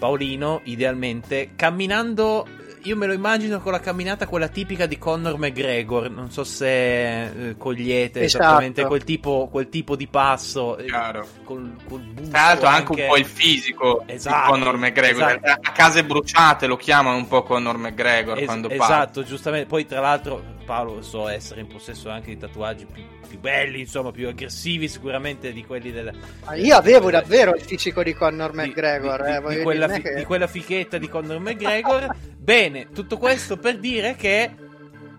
Paolino, 0.00 0.62
idealmente, 0.64 1.50
camminando 1.54 2.46
io 2.84 2.96
me 2.96 3.06
lo 3.06 3.12
immagino 3.12 3.60
con 3.60 3.72
la 3.72 3.80
camminata 3.80 4.26
quella 4.26 4.48
tipica 4.48 4.86
di 4.86 4.96
Conor 4.96 5.36
McGregor. 5.36 6.10
Non 6.10 6.30
so 6.30 6.44
se 6.44 7.48
eh, 7.48 7.56
cogliete 7.58 8.22
esatto. 8.22 8.44
esattamente 8.44 8.84
quel 8.86 9.04
tipo, 9.04 9.48
quel 9.50 9.68
tipo, 9.68 9.96
di 9.96 10.06
passo. 10.06 10.78
Eh, 10.78 10.86
Chiaro. 10.86 11.28
Col, 11.44 11.76
col 11.86 12.02
Tra 12.30 12.40
l'altro, 12.40 12.68
anche... 12.68 12.90
anche 12.90 13.02
un 13.02 13.08
po' 13.08 13.16
il 13.18 13.26
fisico 13.26 14.02
esatto, 14.06 14.54
di 14.54 14.60
Conor 14.60 14.76
McGregor. 14.78 15.28
Esatto. 15.28 15.60
A 15.60 15.72
case 15.72 16.04
bruciate 16.04 16.66
lo 16.66 16.76
chiamano 16.76 17.16
un 17.16 17.28
po' 17.28 17.42
Conor 17.42 17.76
McGregor 17.76 18.38
es- 18.38 18.46
quando 18.46 18.68
parla. 18.68 18.84
Esatto, 18.84 19.24
giustamente. 19.24 19.66
Poi, 19.66 19.84
tra 19.84 20.00
l'altro, 20.00 20.42
Paolo 20.64 21.02
so 21.02 21.28
essere 21.28 21.60
in 21.60 21.66
possesso 21.66 22.08
anche 22.08 22.30
di 22.30 22.38
tatuaggi 22.38 22.86
più 22.86 23.02
più 23.30 23.38
belli, 23.38 23.78
insomma, 23.78 24.10
più 24.10 24.26
aggressivi 24.26 24.88
sicuramente 24.88 25.52
di 25.52 25.64
quelli 25.64 25.92
del... 25.92 26.12
Ah, 26.46 26.56
io 26.56 26.74
avevo 26.74 27.12
davvero 27.12 27.54
il 27.54 27.62
fisico 27.62 28.02
di 28.02 28.12
Conor 28.12 28.52
McGregor. 28.52 29.22
Di, 29.22 29.30
di, 29.30 29.54
eh, 29.54 29.56
di, 29.58 29.62
quella, 29.62 29.86
fi- 29.94 30.02
che... 30.02 30.14
di 30.14 30.24
quella 30.24 30.46
fichetta 30.46 30.98
di 30.98 31.08
Conor 31.08 31.38
McGregor. 31.40 32.14
Bene, 32.36 32.88
tutto 32.90 33.16
questo 33.16 33.56
per 33.56 33.78
dire 33.78 34.14
che... 34.16 34.50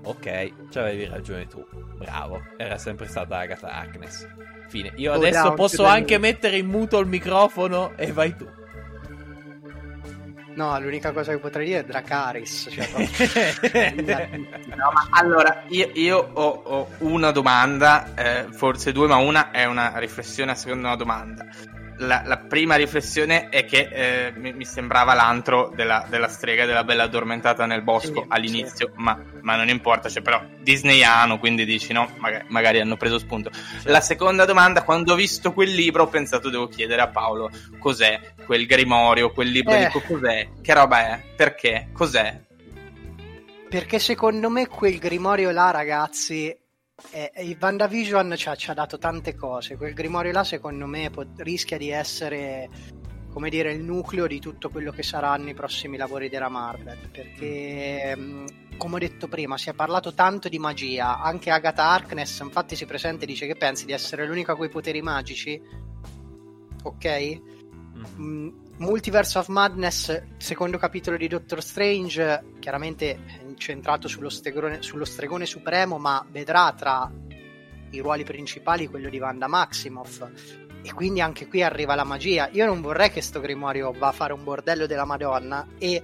Ok, 0.04 0.54
ci 0.70 0.80
avevi 0.80 1.06
ragione 1.06 1.48
tu. 1.48 1.66
Bravo, 1.98 2.42
era 2.58 2.78
sempre 2.78 3.08
stata 3.08 3.38
Agatha 3.38 3.70
Harkness. 3.70 4.28
Fine. 4.68 4.94
Io 4.96 5.14
adesso 5.14 5.54
posso 5.54 5.86
anche 5.86 6.18
mettere 6.18 6.58
in 6.58 6.68
muto 6.68 6.98
il 7.00 7.08
microfono 7.08 7.94
e 7.96 8.12
vai 8.12 8.36
tu. 8.36 8.50
No, 10.54 10.78
l'unica 10.80 11.12
cosa 11.12 11.32
che 11.32 11.40
potrei 11.40 11.66
dire 11.66 11.80
è 11.80 11.84
Dracaris. 11.84 12.70
Cioè, 12.72 14.30
no, 14.76 14.92
ma 14.92 15.08
allora, 15.12 15.64
io, 15.68 15.90
io 15.94 16.18
ho, 16.18 16.62
ho, 16.64 16.88
una 17.00 17.32
domanda, 17.32 18.14
eh, 18.16 18.48
forse 18.52 18.92
due, 18.92 19.08
ma 19.08 19.16
una 19.18 19.52
è 19.52 19.66
una 19.66 19.98
riflessione 19.98 20.52
a 20.52 20.56
seconda 20.56 20.88
una 20.88 20.98
domanda 20.98 21.46
la, 22.02 22.24
la, 22.26 22.38
prima 22.38 22.76
riflessione 22.76 23.50
è 23.50 23.66
che 23.66 23.90
eh, 23.92 24.34
mi, 24.36 24.54
mi, 24.54 24.66
sembrava 24.66 25.14
l'antro 25.14 25.72
della, 25.76 26.06
della, 26.10 26.28
strega 26.28 26.66
della 26.66 26.84
bella 26.84 27.04
addormentata 27.04 27.66
nel 27.66 27.84
bosco 27.84 28.22
sì, 28.22 28.26
all'inizio, 28.30 28.88
sì. 28.88 29.02
Ma, 29.02 29.18
ma, 29.42 29.56
non 29.56 29.70
importa, 29.70 30.10
cioè, 30.10 30.22
però 30.22 30.44
disneyano, 30.60 31.38
quindi 31.40 31.64
dici 31.64 31.94
no, 31.94 32.10
magari, 32.18 32.46
magari 32.48 32.80
hanno 32.80 32.98
preso 32.98 33.20
spunto. 33.20 33.52
Sì. 33.54 33.90
La 33.90 34.02
seconda 34.02 34.46
domanda, 34.46 34.84
quando 34.84 35.14
ho 35.14 35.16
visto 35.16 35.54
quel 35.54 35.72
libro 35.72 36.04
ho 36.04 36.08
pensato 36.08 36.50
devo 36.50 36.68
chiedere 36.68 37.02
a 37.02 37.08
Paolo 37.08 37.50
cos'è 37.78 38.20
quel 38.46 38.66
grimorio, 38.66 39.32
quel 39.32 39.50
libro, 39.50 39.74
eh. 39.74 39.86
dico 39.86 40.02
cos'è, 40.02 40.50
che 40.62 40.74
roba 40.74 41.00
è, 41.00 41.24
perché, 41.36 41.90
cos'è? 41.94 42.42
Perché 43.70 44.00
secondo 44.00 44.50
me 44.50 44.68
quel 44.68 44.98
grimorio 44.98 45.52
là, 45.52 45.72
ragazzi, 45.72 46.54
eh, 47.12 47.32
il 47.38 47.58
WandaVision 47.60 48.34
ci 48.38 48.50
ha, 48.50 48.56
ci 48.56 48.70
ha 48.70 48.74
dato 48.74 48.98
tante 48.98 49.36
cose. 49.36 49.76
Quel 49.76 49.94
grimorio 49.94 50.32
là, 50.32 50.44
secondo 50.44 50.86
me, 50.86 51.10
pot- 51.10 51.40
rischia 51.42 51.78
di 51.78 51.90
essere 51.90 52.70
come 53.32 53.50
dire 53.50 53.72
il 53.72 53.82
nucleo 53.82 54.28
di 54.28 54.40
tutto 54.40 54.70
quello 54.70 54.92
che 54.92 55.04
saranno 55.04 55.50
i 55.50 55.54
prossimi 55.54 55.98
lavori 55.98 56.30
della 56.30 56.50
Marvel. 56.50 57.10
Perché, 57.10 58.14
mm, 58.16 58.46
come 58.78 58.96
ho 58.96 59.00
detto 59.00 59.28
prima, 59.28 59.58
si 59.58 59.70
è 59.70 59.74
parlato 59.74 60.14
tanto 60.14 60.50
di 60.50 60.60
magia. 60.60 61.20
Anche 61.20 61.50
Agatha 61.50 61.90
Harkness, 61.90 62.40
infatti, 62.42 62.76
si 62.76 62.86
presenta 62.86 63.24
e 63.24 63.28
dice 63.28 63.48
che 63.48 63.56
pensi 63.56 63.86
di 63.86 63.94
essere 63.94 64.26
l'unica 64.26 64.56
con 64.56 64.66
i 64.66 64.70
poteri 64.70 65.02
magici. 65.02 65.62
Ok? 66.84 67.42
Mm. 67.96 68.04
mm 68.20 68.70
Multiverse 68.82 69.38
of 69.38 69.48
Madness, 69.50 70.24
secondo 70.38 70.80
capitolo 70.80 71.16
di 71.16 71.28
Doctor 71.28 71.62
Strange, 71.62 72.56
chiaramente 72.58 73.40
incentrato 73.62 74.08
sullo 74.08 74.30
stregone, 74.30 74.82
sullo 74.82 75.06
stregone 75.06 75.45
supremo, 75.45 76.00
ma 76.00 76.26
vedrà 76.32 76.74
tra 76.76 77.10
i 77.91 78.00
ruoli 78.00 78.24
principali 78.24 78.88
quello 78.88 79.08
di 79.08 79.19
Wanda 79.19 79.47
Maximoff. 79.47 80.28
E 80.82 80.91
quindi 80.93 81.21
anche 81.21 81.47
qui 81.47 81.62
arriva 81.62 81.93
la 81.93 82.04
magia. 82.04 82.50
Io 82.54 82.65
non 82.65 82.82
vorrei 82.82 83.12
che 83.12 83.21
sto 83.21 83.39
grimorio 83.39 83.91
va 83.91 84.08
a 84.08 84.12
fare 84.12 84.34
un 84.34 84.43
bordello 84.43 84.88
della 84.88 85.06
Madonna. 85.06 85.67
E 85.78 86.02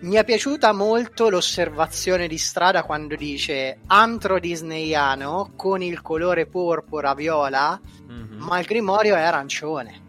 mi 0.00 0.16
è 0.16 0.24
piaciuta 0.24 0.72
molto 0.72 1.30
l'osservazione 1.30 2.26
di 2.26 2.38
strada 2.38 2.82
quando 2.82 3.14
dice 3.14 3.78
antro 3.86 4.40
disneyano 4.40 5.52
con 5.54 5.80
il 5.80 6.02
colore 6.02 6.46
porpora 6.46 7.14
viola, 7.14 7.80
mm-hmm. 7.80 8.40
ma 8.40 8.58
il 8.58 8.66
grimorio 8.66 9.14
è 9.14 9.20
arancione. 9.20 10.02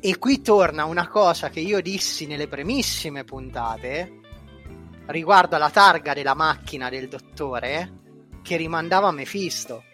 E 0.00 0.18
qui 0.18 0.42
torna 0.42 0.84
una 0.84 1.06
cosa 1.06 1.48
che 1.48 1.60
io 1.60 1.80
dissi 1.80 2.26
nelle 2.26 2.48
primissime 2.48 3.22
puntate 3.22 4.18
riguardo 5.12 5.54
alla 5.54 5.70
targa 5.70 6.12
della 6.14 6.34
macchina 6.34 6.88
del 6.88 7.08
dottore 7.08 8.00
che 8.42 8.56
rimandava 8.56 9.08
a 9.08 9.12
Mephisto. 9.12 9.84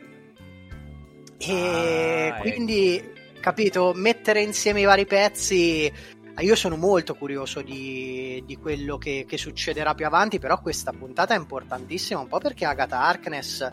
E 1.36 2.32
ah, 2.34 2.40
quindi, 2.40 2.96
ecco. 2.96 3.40
capito, 3.40 3.92
mettere 3.94 4.42
insieme 4.42 4.80
i 4.80 4.84
vari 4.84 5.06
pezzi. 5.06 5.92
Io 6.38 6.54
sono 6.54 6.76
molto 6.76 7.14
curioso 7.14 7.62
di, 7.62 8.42
di 8.46 8.56
quello 8.56 8.96
che, 8.96 9.24
che, 9.28 9.36
succederà 9.36 9.94
più 9.94 10.06
avanti, 10.06 10.38
però 10.38 10.60
questa 10.60 10.92
puntata 10.92 11.34
è 11.34 11.36
importantissima 11.36 12.20
un 12.20 12.28
po' 12.28 12.38
perché 12.38 12.64
Agatha 12.64 13.02
Harkness 13.02 13.68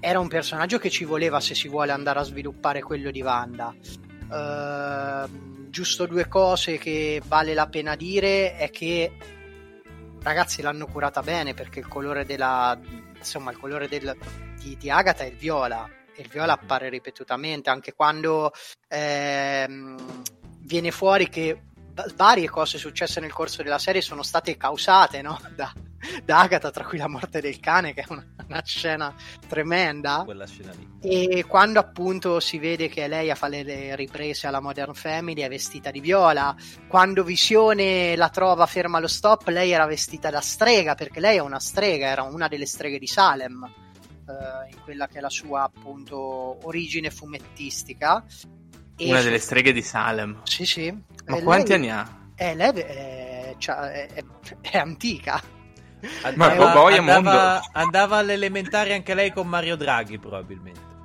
era 0.00 0.20
un 0.20 0.28
personaggio 0.28 0.78
che 0.78 0.90
ci 0.90 1.04
voleva 1.04 1.40
se 1.40 1.54
si 1.54 1.66
vuole 1.66 1.92
andare 1.92 2.20
a 2.20 2.24
sviluppare 2.24 2.82
quello 2.82 3.10
di 3.10 3.22
Wanda. 3.22 3.74
Uh, 4.28 5.70
giusto 5.70 6.06
due 6.06 6.28
cose 6.28 6.76
che 6.76 7.22
vale 7.26 7.54
la 7.54 7.66
pena 7.68 7.96
dire 7.96 8.56
è 8.56 8.68
che 8.68 9.10
ragazzi 10.28 10.60
l'hanno 10.60 10.86
curata 10.86 11.22
bene 11.22 11.54
perché 11.54 11.78
il 11.78 11.88
colore 11.88 12.26
della 12.26 12.78
insomma 13.16 13.50
il 13.50 13.56
colore 13.58 13.88
del, 13.88 14.14
di, 14.60 14.76
di 14.76 14.90
Agatha 14.90 15.24
è 15.24 15.28
il 15.28 15.36
viola 15.36 15.88
e 16.14 16.20
il 16.20 16.28
viola 16.28 16.52
appare 16.52 16.90
ripetutamente 16.90 17.70
anche 17.70 17.94
quando 17.94 18.52
ehm, 18.88 20.22
viene 20.60 20.90
fuori 20.90 21.30
che 21.30 21.62
varie 22.14 22.48
cose 22.48 22.76
successe 22.76 23.20
nel 23.20 23.32
corso 23.32 23.62
della 23.62 23.78
serie 23.78 24.02
sono 24.02 24.22
state 24.22 24.56
causate 24.56 25.22
no? 25.22 25.40
da, 25.56 25.72
da 26.24 26.40
Agatha, 26.40 26.70
tra 26.70 26.84
cui 26.84 26.98
la 26.98 27.08
morte 27.08 27.40
del 27.40 27.58
cane, 27.60 27.92
che 27.92 28.02
è 28.02 28.06
una, 28.08 28.24
una 28.46 28.62
scena 28.64 29.14
tremenda. 29.46 30.22
Quella 30.24 30.46
scena 30.46 30.72
lì. 30.72 30.88
E 31.00 31.44
quando 31.46 31.78
appunto 31.80 32.40
si 32.40 32.58
vede 32.58 32.88
che 32.88 33.06
lei 33.08 33.30
a 33.30 33.34
fare 33.34 33.62
le 33.62 33.96
riprese 33.96 34.46
alla 34.46 34.60
Modern 34.60 34.94
Family 34.94 35.42
è 35.42 35.48
vestita 35.48 35.90
di 35.90 36.00
viola, 36.00 36.54
quando 36.86 37.24
Visione 37.24 38.16
la 38.16 38.28
trova 38.30 38.66
ferma 38.66 38.98
allo 38.98 39.08
stop, 39.08 39.48
lei 39.48 39.70
era 39.72 39.86
vestita 39.86 40.30
da 40.30 40.40
strega, 40.40 40.94
perché 40.94 41.20
lei 41.20 41.36
è 41.36 41.40
una 41.40 41.60
strega, 41.60 42.06
era 42.06 42.22
una 42.22 42.48
delle 42.48 42.66
streghe 42.66 42.98
di 42.98 43.06
Salem. 43.06 43.64
Eh, 44.28 44.72
in 44.74 44.82
quella 44.82 45.06
che 45.08 45.18
è 45.18 45.20
la 45.22 45.30
sua 45.30 45.62
appunto 45.62 46.58
origine 46.66 47.10
fumettistica 47.10 48.22
e 48.94 49.08
una 49.08 49.22
delle 49.22 49.38
streghe 49.38 49.72
di 49.72 49.80
Salem 49.80 50.40
sì 50.42 50.66
sì 50.66 50.90
ma 51.24 51.38
e 51.38 51.42
quanti 51.42 51.68
lei, 51.68 51.76
anni 51.78 51.90
ha? 51.90 52.18
Eh, 52.34 52.54
lei 52.54 52.70
è, 52.72 53.54
cioè, 53.56 54.06
è, 54.08 54.24
è 54.60 54.76
antica 54.76 55.42
Andava, 56.22 57.00
Ma 57.00 57.14
andava, 57.14 57.62
andava 57.72 58.16
all'elementare 58.18 58.94
anche 58.94 59.14
lei 59.14 59.32
con 59.32 59.48
Mario 59.48 59.76
Draghi, 59.76 60.18
probabilmente. 60.18 60.96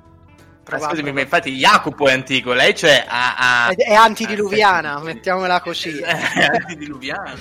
Scusami, 0.64 1.12
ma 1.12 1.20
infatti 1.20 1.54
Jacopo 1.56 2.08
è 2.08 2.12
antico, 2.12 2.52
lei 2.52 2.74
cioè 2.74 3.04
ha, 3.06 3.66
ha... 3.66 3.68
È, 3.68 3.74
è 3.74 3.94
antidiluviana, 3.94 4.98
mettiamola 5.00 5.60
così. 5.60 5.98
è 6.00 6.44
antidiluviana. 6.44 7.34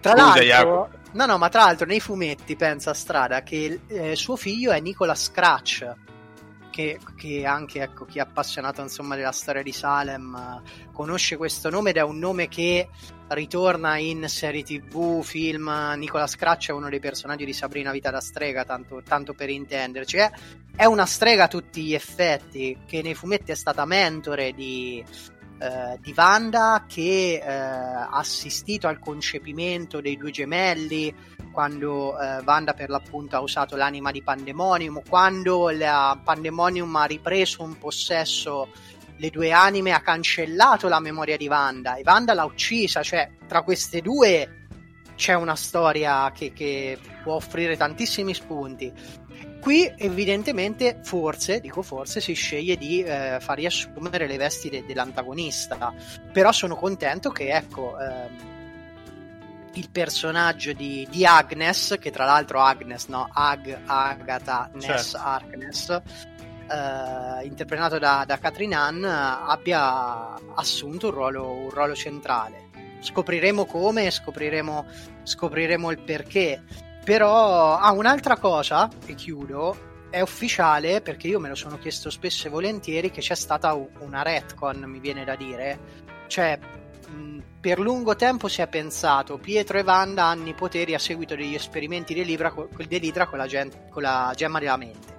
Tra 0.00 0.12
Scusa, 0.12 0.24
l'altro, 0.24 0.42
Jacopo. 0.42 0.88
no, 1.12 1.26
no, 1.26 1.38
ma 1.38 1.48
tra 1.48 1.64
l'altro 1.64 1.86
nei 1.86 2.00
fumetti 2.00 2.56
pensa 2.56 2.90
a 2.90 2.94
strada 2.94 3.42
che 3.42 3.80
eh, 3.86 4.16
suo 4.16 4.36
figlio 4.36 4.72
è 4.72 4.80
Nicola 4.80 5.14
Scratch, 5.14 5.88
che, 6.76 6.98
che 7.16 7.46
anche 7.46 7.80
ecco, 7.80 8.04
chi 8.04 8.18
è 8.18 8.20
appassionato 8.20 8.82
insomma, 8.82 9.16
della 9.16 9.32
storia 9.32 9.62
di 9.62 9.72
Salem 9.72 10.60
uh, 10.62 10.92
conosce 10.92 11.38
questo 11.38 11.70
nome 11.70 11.88
ed 11.90 11.96
è 11.96 12.02
un 12.02 12.18
nome 12.18 12.48
che 12.48 12.90
ritorna 13.28 13.96
in 13.96 14.28
serie 14.28 14.62
tv, 14.62 15.22
film. 15.22 15.72
Nicola 15.96 16.26
Scratch 16.26 16.68
è 16.68 16.72
uno 16.72 16.90
dei 16.90 17.00
personaggi 17.00 17.46
di 17.46 17.54
Sabrina 17.54 17.92
Vita 17.92 18.10
da 18.10 18.20
strega, 18.20 18.66
tanto, 18.66 19.00
tanto 19.02 19.32
per 19.32 19.48
intenderci. 19.48 20.18
È, 20.18 20.30
è, 20.76 20.84
una 20.84 21.06
strega 21.06 21.44
a 21.44 21.48
tutti 21.48 21.82
gli 21.82 21.94
effetti, 21.94 22.76
che 22.84 23.00
nei 23.00 23.14
fumetti 23.14 23.52
è 23.52 23.56
stata 23.56 23.86
mentore 23.86 24.52
di, 24.52 25.02
eh, 25.58 25.98
di 25.98 26.12
Wanda, 26.14 26.84
che 26.86 27.40
eh, 27.42 27.50
ha 27.50 28.10
assistito 28.10 28.86
al 28.86 28.98
concepimento 28.98 30.02
dei 30.02 30.18
due 30.18 30.30
gemelli 30.30 31.14
quando 31.56 32.20
eh, 32.20 32.42
Wanda 32.44 32.74
per 32.74 32.90
l'appunto 32.90 33.34
ha 33.34 33.40
usato 33.40 33.76
l'anima 33.76 34.10
di 34.10 34.22
Pandemonium, 34.22 35.00
quando 35.08 35.70
la 35.70 36.20
Pandemonium 36.22 36.94
ha 36.96 37.06
ripreso 37.06 37.62
un 37.62 37.78
possesso 37.78 38.68
le 39.16 39.30
due 39.30 39.52
anime 39.52 39.92
ha 39.92 40.02
cancellato 40.02 40.86
la 40.86 41.00
memoria 41.00 41.38
di 41.38 41.48
Wanda 41.48 41.94
e 41.94 42.02
Wanda 42.04 42.34
l'ha 42.34 42.44
uccisa, 42.44 43.02
cioè 43.02 43.30
tra 43.48 43.62
queste 43.62 44.02
due 44.02 44.66
c'è 45.14 45.32
una 45.32 45.56
storia 45.56 46.30
che, 46.30 46.52
che 46.52 46.98
può 47.22 47.36
offrire 47.36 47.74
tantissimi 47.74 48.34
spunti. 48.34 48.92
Qui 49.58 49.90
evidentemente 49.96 51.00
forse, 51.04 51.60
dico 51.60 51.80
forse, 51.80 52.20
si 52.20 52.34
sceglie 52.34 52.76
di 52.76 53.02
eh, 53.02 53.38
far 53.40 53.56
riassumere 53.56 54.26
le 54.26 54.36
vesti 54.36 54.68
de- 54.68 54.84
dell'antagonista, 54.84 55.94
però 56.30 56.52
sono 56.52 56.76
contento 56.76 57.30
che 57.30 57.48
ecco... 57.48 57.98
Ehm, 57.98 58.55
il 59.76 59.90
personaggio 59.90 60.72
di, 60.72 61.06
di, 61.10 61.24
Agnes, 61.24 61.96
che 62.00 62.10
tra 62.10 62.24
l'altro 62.24 62.60
Agnes, 62.60 63.06
no? 63.06 63.28
Ag, 63.32 63.78
Agatha, 63.86 64.70
Ness, 64.74 65.10
certo. 65.10 65.16
Harkness, 65.18 65.88
eh, 65.90 67.44
interpretato 67.44 67.98
da, 67.98 68.24
da 68.26 68.38
Catherine 68.38 68.74
Ann, 68.74 69.04
abbia 69.04 70.34
assunto 70.54 71.08
un 71.08 71.12
ruolo, 71.12 71.50
un 71.50 71.70
ruolo 71.70 71.94
centrale. 71.94 72.64
Scopriremo 73.00 73.66
come, 73.66 74.10
scopriremo, 74.10 74.86
scopriremo 75.22 75.90
il 75.90 76.00
perché. 76.00 76.62
Però, 77.04 77.76
ah, 77.76 77.92
un'altra 77.92 78.36
cosa, 78.36 78.88
e 79.06 79.14
chiudo, 79.14 79.94
è 80.10 80.20
ufficiale 80.20 81.00
perché 81.02 81.28
io 81.28 81.38
me 81.38 81.48
lo 81.48 81.54
sono 81.54 81.78
chiesto 81.78 82.10
spesso 82.10 82.46
e 82.46 82.50
volentieri 82.50 83.10
che 83.10 83.20
c'è 83.20 83.34
stata 83.34 83.74
una 83.74 84.22
retcon, 84.22 84.82
mi 84.84 84.98
viene 84.98 85.24
da 85.24 85.36
dire. 85.36 85.78
Cioè, 86.26 86.58
per 87.66 87.80
lungo 87.80 88.14
tempo 88.14 88.46
si 88.46 88.62
è 88.62 88.68
pensato. 88.68 89.38
Pietro 89.38 89.76
e 89.76 89.82
Wanda 89.82 90.26
hanno 90.26 90.48
i 90.48 90.54
poteri 90.54 90.94
a 90.94 91.00
seguito 91.00 91.34
degli 91.34 91.56
esperimenti 91.56 92.14
dell'Idra, 92.14 92.54
dell'Idra 92.86 93.26
con, 93.26 93.38
la 93.38 93.48
gen- 93.48 93.88
con 93.90 94.02
la 94.02 94.32
gemma 94.36 94.60
della 94.60 94.76
mente. 94.76 95.14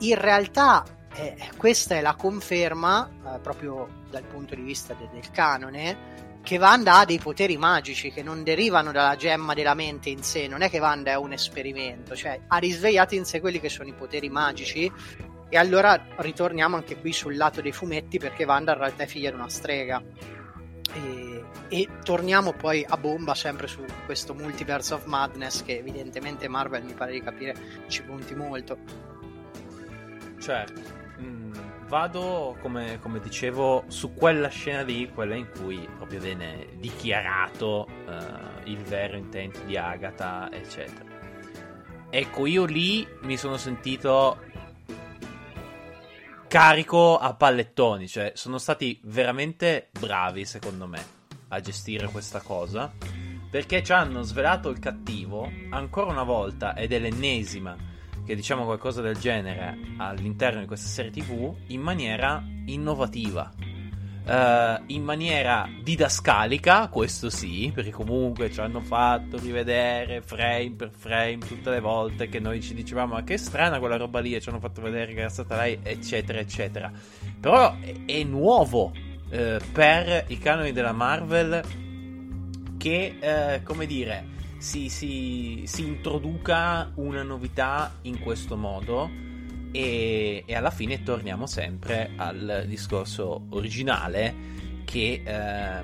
In 0.00 0.16
realtà 0.16 0.84
eh, 1.14 1.38
questa 1.56 1.94
è 1.94 2.02
la 2.02 2.14
conferma, 2.16 3.08
eh, 3.08 3.38
proprio 3.38 3.88
dal 4.10 4.24
punto 4.24 4.54
di 4.54 4.60
vista 4.60 4.92
de- 4.92 5.08
del 5.10 5.30
canone, 5.30 6.40
che 6.42 6.58
Wanda 6.58 6.98
ha 6.98 7.06
dei 7.06 7.18
poteri 7.18 7.56
magici 7.56 8.12
che 8.12 8.22
non 8.22 8.42
derivano 8.42 8.92
dalla 8.92 9.16
gemma 9.16 9.54
della 9.54 9.72
mente 9.72 10.10
in 10.10 10.22
sé, 10.22 10.48
non 10.48 10.60
è 10.60 10.68
che 10.68 10.80
Wanda 10.80 11.12
è 11.12 11.16
un 11.16 11.32
esperimento, 11.32 12.14
cioè 12.14 12.38
ha 12.46 12.58
risvegliato 12.58 13.14
in 13.14 13.24
sé 13.24 13.40
quelli 13.40 13.58
che 13.58 13.70
sono 13.70 13.88
i 13.88 13.94
poteri 13.94 14.28
magici. 14.28 14.92
E 15.48 15.56
allora 15.56 15.98
ritorniamo 16.16 16.76
anche 16.76 17.00
qui 17.00 17.14
sul 17.14 17.38
lato 17.38 17.62
dei 17.62 17.72
fumetti 17.72 18.18
perché 18.18 18.44
Wanda 18.44 18.72
in 18.72 18.78
realtà 18.80 19.04
è 19.04 19.06
figlia 19.06 19.30
di 19.30 19.36
una 19.36 19.48
strega. 19.48 20.02
E, 20.98 21.44
e, 21.68 21.88
torniamo 22.02 22.52
poi 22.52 22.84
a 22.86 22.96
bomba 22.96 23.34
sempre 23.34 23.66
su 23.66 23.84
questo 24.04 24.34
Multiverse 24.34 24.94
of 24.94 25.04
Madness 25.04 25.62
che 25.62 25.78
evidentemente 25.78 26.48
Marvel 26.48 26.84
mi 26.84 26.94
pare 26.94 27.12
di 27.12 27.22
capire 27.22 27.54
ci 27.86 28.02
punti 28.02 28.34
molto. 28.34 28.78
Certo. 30.38 30.98
Vado, 31.88 32.54
come, 32.60 32.98
come, 33.00 33.18
dicevo, 33.18 33.84
su 33.86 34.12
quella 34.12 34.48
scena 34.48 34.82
lì, 34.82 35.10
quella 35.10 35.34
in 35.34 35.48
cui 35.48 35.88
proprio 35.96 36.20
viene 36.20 36.66
dichiarato 36.74 37.88
uh, 38.06 38.68
il 38.68 38.76
vero 38.82 39.16
intento 39.16 39.60
di 39.64 39.78
Agatha, 39.78 40.50
eccetera. 40.52 41.06
Ecco, 42.10 42.44
io 42.44 42.66
lì 42.66 43.08
mi 43.22 43.38
sono 43.38 43.56
sentito 43.56 44.42
carico 46.48 47.18
a 47.18 47.34
pallettoni, 47.34 48.08
cioè 48.08 48.32
sono 48.34 48.56
stati 48.56 48.98
veramente 49.04 49.90
bravi, 50.00 50.46
secondo 50.46 50.86
me, 50.86 51.04
a 51.48 51.60
gestire 51.60 52.08
questa 52.08 52.40
cosa, 52.40 52.90
perché 53.50 53.82
ci 53.82 53.92
hanno 53.92 54.22
svelato 54.22 54.70
il 54.70 54.78
cattivo 54.78 55.48
ancora 55.70 56.10
una 56.10 56.22
volta 56.22 56.74
ed 56.74 56.92
è 56.92 56.98
l'ennesima 56.98 57.76
che 58.24 58.34
diciamo 58.34 58.64
qualcosa 58.64 59.02
del 59.02 59.18
genere 59.18 59.78
all'interno 59.98 60.60
di 60.60 60.66
questa 60.66 60.88
serie 60.88 61.10
TV 61.10 61.54
in 61.68 61.82
maniera 61.82 62.42
innovativa. 62.64 63.52
Uh, 64.28 64.82
in 64.88 65.04
maniera 65.04 65.66
didascalica, 65.82 66.88
questo 66.88 67.30
sì, 67.30 67.72
perché 67.74 67.90
comunque 67.90 68.52
ci 68.52 68.60
hanno 68.60 68.82
fatto 68.82 69.38
rivedere 69.38 70.20
frame 70.20 70.74
per 70.76 70.90
frame 70.90 71.38
tutte 71.38 71.70
le 71.70 71.80
volte 71.80 72.28
che 72.28 72.38
noi 72.38 72.60
ci 72.60 72.74
dicevamo 72.74 73.14
ma 73.14 73.24
che 73.24 73.38
strana 73.38 73.78
quella 73.78 73.96
roba 73.96 74.20
lì 74.20 74.38
ci 74.38 74.50
hanno 74.50 74.60
fatto 74.60 74.82
vedere 74.82 75.14
che 75.14 75.20
era 75.20 75.30
stata 75.30 75.56
lei, 75.56 75.78
eccetera, 75.82 76.40
eccetera. 76.40 76.92
Però 77.40 77.74
è, 77.80 78.04
è 78.04 78.22
nuovo 78.24 78.92
uh, 78.92 79.56
per 79.72 80.26
i 80.28 80.38
canoni 80.38 80.72
della 80.72 80.92
Marvel 80.92 81.62
che, 82.76 83.16
uh, 83.18 83.62
come 83.62 83.86
dire, 83.86 84.26
si, 84.58 84.90
si, 84.90 85.62
si 85.64 85.86
introduca 85.86 86.90
una 86.96 87.22
novità 87.22 87.94
in 88.02 88.20
questo 88.20 88.58
modo 88.58 89.08
e, 89.72 90.42
e, 90.46 90.54
alla 90.54 90.70
fine 90.70 91.02
torniamo 91.02 91.46
sempre 91.46 92.10
al 92.16 92.64
discorso 92.66 93.46
originale 93.50 94.34
che 94.84 95.22
eh, 95.24 95.82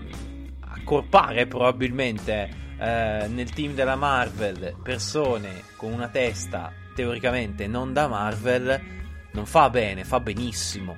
accorpare 0.61 1.47
probabilmente 1.47 2.49
eh, 2.79 3.27
nel 3.29 3.51
team 3.51 3.75
della 3.75 3.97
Marvel 3.97 4.77
persone 4.83 5.62
con 5.77 5.92
una 5.92 6.09
testa 6.09 6.73
teoricamente 6.94 7.66
non 7.66 7.92
da 7.92 8.09
Marvel 8.09 8.81
non 9.35 9.47
fa 9.47 9.68
bene, 9.68 10.05
fa 10.05 10.20
benissimo. 10.20 10.97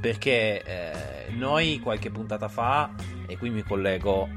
Perché 0.00 0.62
eh, 0.62 1.32
noi 1.32 1.80
qualche 1.80 2.10
puntata 2.10 2.48
fa 2.48 2.94
e 3.26 3.36
qui 3.36 3.50
mi 3.50 3.62
collego 3.62 4.28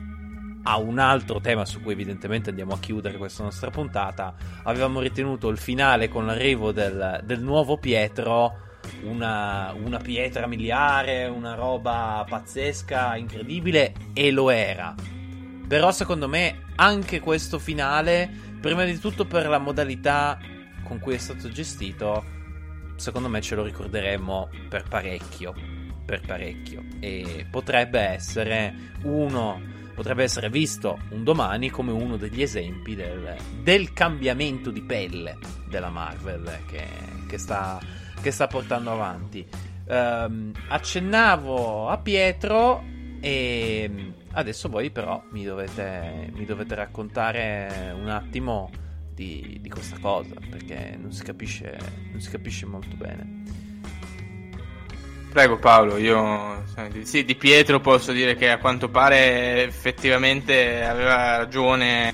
a 0.63 0.77
un 0.77 0.99
altro 0.99 1.39
tema 1.39 1.65
su 1.65 1.81
cui 1.81 1.93
evidentemente 1.93 2.49
andiamo 2.49 2.73
a 2.73 2.79
chiudere 2.79 3.17
questa 3.17 3.43
nostra 3.43 3.69
puntata, 3.69 4.33
avevamo 4.63 4.99
ritenuto 4.99 5.49
il 5.49 5.57
finale 5.57 6.07
con 6.07 6.25
l'arrivo 6.25 6.71
del, 6.71 7.21
del 7.23 7.41
nuovo 7.41 7.77
Pietro 7.77 8.69
una, 9.03 9.73
una, 9.73 9.97
pietra 9.97 10.47
miliare, 10.47 11.27
una 11.27 11.55
roba 11.55 12.25
pazzesca, 12.27 13.15
incredibile, 13.15 13.93
e 14.13 14.31
lo 14.31 14.49
era. 14.49 14.93
Però 15.67 15.91
secondo 15.91 16.27
me 16.27 16.63
anche 16.75 17.19
questo 17.19 17.59
finale, 17.59 18.29
prima 18.59 18.83
di 18.83 18.99
tutto 18.99 19.25
per 19.25 19.47
la 19.47 19.59
modalità 19.59 20.37
con 20.83 20.99
cui 20.99 21.13
è 21.13 21.17
stato 21.17 21.49
gestito, 21.49 22.23
secondo 22.95 23.29
me 23.29 23.41
ce 23.41 23.55
lo 23.55 23.63
ricorderemo 23.63 24.49
per 24.67 24.83
parecchio. 24.87 25.53
Per 26.05 26.21
parecchio. 26.25 26.83
E 26.99 27.45
potrebbe 27.49 27.99
essere 27.99 28.73
uno 29.03 29.79
potrebbe 30.01 30.23
essere 30.23 30.49
visto 30.49 30.97
un 31.11 31.23
domani 31.23 31.69
come 31.69 31.91
uno 31.91 32.17
degli 32.17 32.41
esempi 32.41 32.95
del, 32.95 33.35
del 33.61 33.93
cambiamento 33.93 34.71
di 34.71 34.81
pelle 34.81 35.37
della 35.69 35.91
Marvel 35.91 36.61
che, 36.65 36.87
che, 37.27 37.37
sta, 37.37 37.79
che 38.19 38.31
sta, 38.31 38.47
portando 38.47 38.91
avanti. 38.91 39.47
Um, 39.85 40.51
accennavo 40.69 41.87
a 41.87 41.99
Pietro 41.99 42.83
e 43.19 44.13
adesso 44.31 44.69
voi 44.69 44.89
però 44.89 45.21
mi 45.29 45.43
dovete, 45.43 46.31
mi 46.33 46.45
dovete 46.45 46.73
raccontare 46.73 47.93
un 47.95 48.09
attimo 48.09 48.71
di, 49.13 49.59
di, 49.61 49.69
questa 49.69 49.99
cosa 49.99 50.33
perché 50.49 50.97
non 50.99 51.11
si 51.11 51.21
capisce, 51.21 51.77
non 52.09 52.19
si 52.19 52.31
capisce 52.31 52.65
molto 52.65 52.95
bene. 52.95 53.43
Prego 55.31 55.57
Paolo, 55.59 55.95
io 55.95 56.61
sì, 57.03 57.23
di 57.23 57.35
Pietro 57.35 57.79
posso 57.79 58.11
dire 58.11 58.35
che 58.35 58.49
a 58.49 58.57
quanto 58.57 58.89
pare 58.89 59.63
effettivamente 59.63 60.83
aveva 60.83 61.37
ragione 61.37 62.13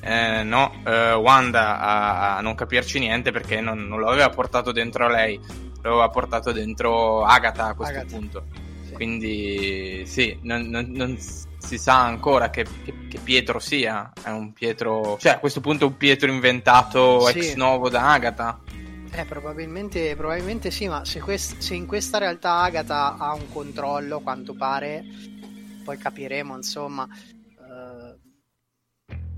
eh, 0.00 0.42
no, 0.42 0.80
eh, 0.86 1.12
Wanda 1.12 1.78
a, 1.78 2.36
a, 2.36 2.40
non 2.40 2.54
capirci 2.54 2.98
niente 2.98 3.32
perché 3.32 3.60
non, 3.60 3.86
non, 3.86 3.98
lo 3.98 4.08
aveva 4.08 4.30
portato 4.30 4.72
dentro 4.72 5.08
lei, 5.08 5.38
lo 5.82 5.90
aveva 5.90 6.08
portato 6.08 6.52
dentro 6.52 7.22
Agatha 7.22 7.66
a 7.66 7.74
questo 7.74 7.98
Agatha. 7.98 8.16
punto. 8.16 8.44
Sì. 8.86 8.92
Quindi 8.94 10.04
sì, 10.06 10.38
non, 10.40 10.62
non, 10.62 10.86
non, 10.88 11.18
si 11.18 11.76
sa 11.78 12.02
ancora 12.02 12.48
che, 12.48 12.64
che, 12.82 12.94
che, 13.08 13.18
Pietro 13.22 13.58
sia, 13.58 14.10
è 14.22 14.30
un 14.30 14.54
Pietro, 14.54 15.18
cioè 15.18 15.32
a 15.32 15.38
questo 15.38 15.60
punto 15.60 15.86
un 15.86 15.98
Pietro 15.98 16.30
inventato 16.30 17.20
sì. 17.26 17.38
ex 17.38 17.54
novo 17.56 17.90
da 17.90 18.10
Agatha. 18.10 18.58
Eh, 19.16 19.24
probabilmente, 19.26 20.16
probabilmente 20.16 20.72
sì, 20.72 20.88
ma 20.88 21.04
se, 21.04 21.20
quest- 21.20 21.58
se, 21.58 21.74
in 21.74 21.86
questa 21.86 22.18
realtà 22.18 22.62
Agatha 22.62 23.16
ha 23.16 23.32
un 23.32 23.48
controllo, 23.48 24.18
quanto 24.18 24.54
pare, 24.54 25.04
poi 25.84 25.96
capiremo, 25.96 26.56
insomma. 26.56 27.06
Uh, 27.56 28.18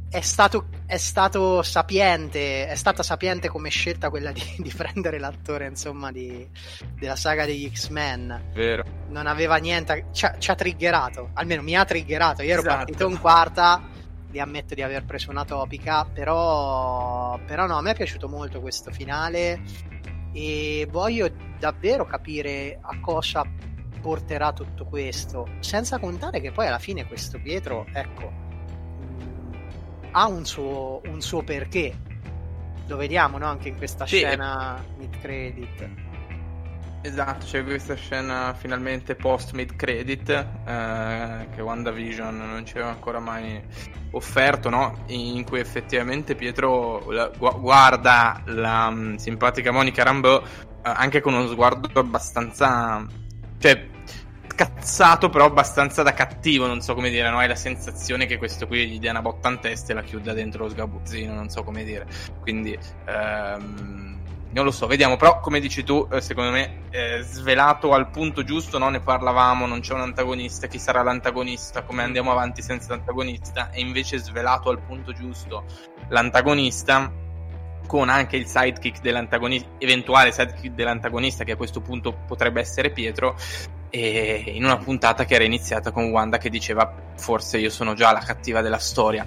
è 0.08 0.20
stato, 0.22 0.68
è 0.86 0.96
stato 0.96 1.62
sapiente, 1.62 2.66
è 2.66 2.74
stata 2.74 3.02
sapiente 3.02 3.48
come 3.48 3.68
scelta 3.68 4.08
quella 4.08 4.32
di, 4.32 4.42
di 4.56 4.72
prendere 4.74 5.18
l'attore, 5.18 5.66
insomma, 5.66 6.10
di, 6.10 6.48
della 6.98 7.16
saga 7.16 7.44
degli 7.44 7.70
X-Men. 7.70 8.52
Vero. 8.54 8.82
Non 9.08 9.26
aveva 9.26 9.56
niente, 9.56 10.06
ci 10.12 10.24
ha, 10.24 10.38
ci 10.38 10.50
ha 10.50 10.54
triggerato, 10.54 11.30
almeno 11.34 11.60
mi 11.60 11.76
ha 11.76 11.84
triggerato. 11.84 12.40
Io 12.40 12.52
ero 12.52 12.60
Esatto. 12.60 12.76
partito 12.76 13.08
in 13.10 13.20
quarta, 13.20 13.82
vi 14.28 14.40
ammetto 14.40 14.74
di 14.74 14.82
aver 14.82 15.04
preso 15.04 15.30
una 15.30 15.44
topica, 15.44 16.04
però, 16.04 17.38
però 17.46 17.66
no, 17.66 17.76
a 17.78 17.82
me 17.82 17.92
è 17.92 17.94
piaciuto 17.94 18.28
molto 18.28 18.60
questo 18.60 18.90
finale 18.90 19.60
e 20.32 20.86
voglio 20.90 21.30
davvero 21.58 22.04
capire 22.04 22.78
a 22.80 22.98
cosa 23.00 23.44
porterà 24.00 24.52
tutto 24.52 24.84
questo, 24.86 25.48
senza 25.60 25.98
contare 25.98 26.40
che 26.40 26.52
poi 26.52 26.66
alla 26.66 26.78
fine 26.78 27.06
questo 27.06 27.40
Pietro, 27.40 27.86
ecco, 27.92 28.30
mh, 28.30 29.56
ha 30.12 30.26
un 30.28 30.44
suo, 30.44 31.00
un 31.06 31.20
suo 31.20 31.42
perché. 31.42 32.04
Lo 32.88 32.96
vediamo 32.96 33.36
no? 33.38 33.46
anche 33.46 33.68
in 33.68 33.76
questa 33.76 34.06
Sì. 34.06 34.18
scena 34.18 34.80
mid 34.96 35.18
credit. 35.18 35.88
Esatto, 37.06 37.46
c'è 37.46 37.62
questa 37.62 37.94
scena 37.94 38.52
finalmente 38.58 39.14
post 39.14 39.52
mid 39.52 39.76
credit 39.76 40.28
eh, 40.28 41.46
che 41.54 41.60
WandaVision 41.60 42.36
non 42.36 42.66
ci 42.66 42.72
aveva 42.72 42.90
ancora 42.90 43.20
mai 43.20 43.62
offerto, 44.10 44.68
no? 44.70 45.04
In 45.06 45.44
cui 45.44 45.60
effettivamente 45.60 46.34
Pietro 46.34 47.08
la- 47.12 47.28
gu- 47.28 47.60
guarda 47.60 48.42
la 48.46 48.90
mm, 48.90 49.14
simpatica 49.16 49.70
Monica 49.70 50.02
Rambeau 50.02 50.42
eh, 50.42 50.46
anche 50.82 51.20
con 51.20 51.34
uno 51.34 51.46
sguardo 51.46 51.88
abbastanza 52.00 53.06
cioè 53.58 53.86
cazzato 54.56 55.28
però 55.30 55.44
abbastanza 55.44 56.02
da 56.02 56.12
cattivo, 56.12 56.66
non 56.66 56.80
so 56.80 56.94
come 56.94 57.10
dire, 57.10 57.30
no? 57.30 57.38
Hai 57.38 57.46
la 57.46 57.54
sensazione 57.54 58.26
che 58.26 58.36
questo 58.36 58.66
qui 58.66 58.88
gli 58.88 58.98
dia 58.98 59.12
una 59.12 59.22
botta 59.22 59.48
in 59.48 59.60
testa 59.60 59.92
e 59.92 59.94
la 59.94 60.02
chiuda 60.02 60.32
dentro 60.32 60.64
lo 60.64 60.70
sgabuzzino, 60.70 61.32
non 61.32 61.50
so 61.50 61.62
come 61.62 61.84
dire. 61.84 62.04
Quindi 62.40 62.76
ehm, 63.06 64.16
non 64.56 64.64
lo 64.64 64.70
so, 64.70 64.86
vediamo, 64.86 65.16
però 65.16 65.38
come 65.40 65.60
dici 65.60 65.84
tu, 65.84 66.08
eh, 66.10 66.22
secondo 66.22 66.50
me 66.50 66.84
eh, 66.88 67.20
svelato 67.20 67.92
al 67.92 68.08
punto 68.08 68.42
giusto, 68.42 68.78
no? 68.78 68.88
ne 68.88 69.00
parlavamo, 69.00 69.66
non 69.66 69.80
c'è 69.80 69.92
un 69.92 70.00
antagonista, 70.00 70.66
chi 70.66 70.78
sarà 70.78 71.02
l'antagonista, 71.02 71.82
come 71.82 72.02
andiamo 72.02 72.30
avanti 72.32 72.62
senza 72.62 72.88
l'antagonista, 72.94 73.70
e 73.70 73.80
invece 73.80 74.16
svelato 74.16 74.70
al 74.70 74.80
punto 74.80 75.12
giusto 75.12 75.64
l'antagonista 76.08 77.12
con 77.86 78.08
anche 78.08 78.36
il 78.36 78.46
sidekick 78.46 79.02
dell'antagonista, 79.02 79.68
eventuale 79.76 80.32
sidekick 80.32 80.74
dell'antagonista 80.74 81.44
che 81.44 81.52
a 81.52 81.56
questo 81.56 81.82
punto 81.82 82.14
potrebbe 82.26 82.58
essere 82.58 82.88
Pietro, 82.90 83.36
e 83.90 84.42
in 84.46 84.64
una 84.64 84.78
puntata 84.78 85.26
che 85.26 85.34
era 85.34 85.44
iniziata 85.44 85.90
con 85.90 86.04
Wanda 86.04 86.38
che 86.38 86.48
diceva 86.48 86.90
forse 87.16 87.58
io 87.58 87.68
sono 87.68 87.92
già 87.92 88.10
la 88.10 88.20
cattiva 88.20 88.62
della 88.62 88.78
storia, 88.78 89.26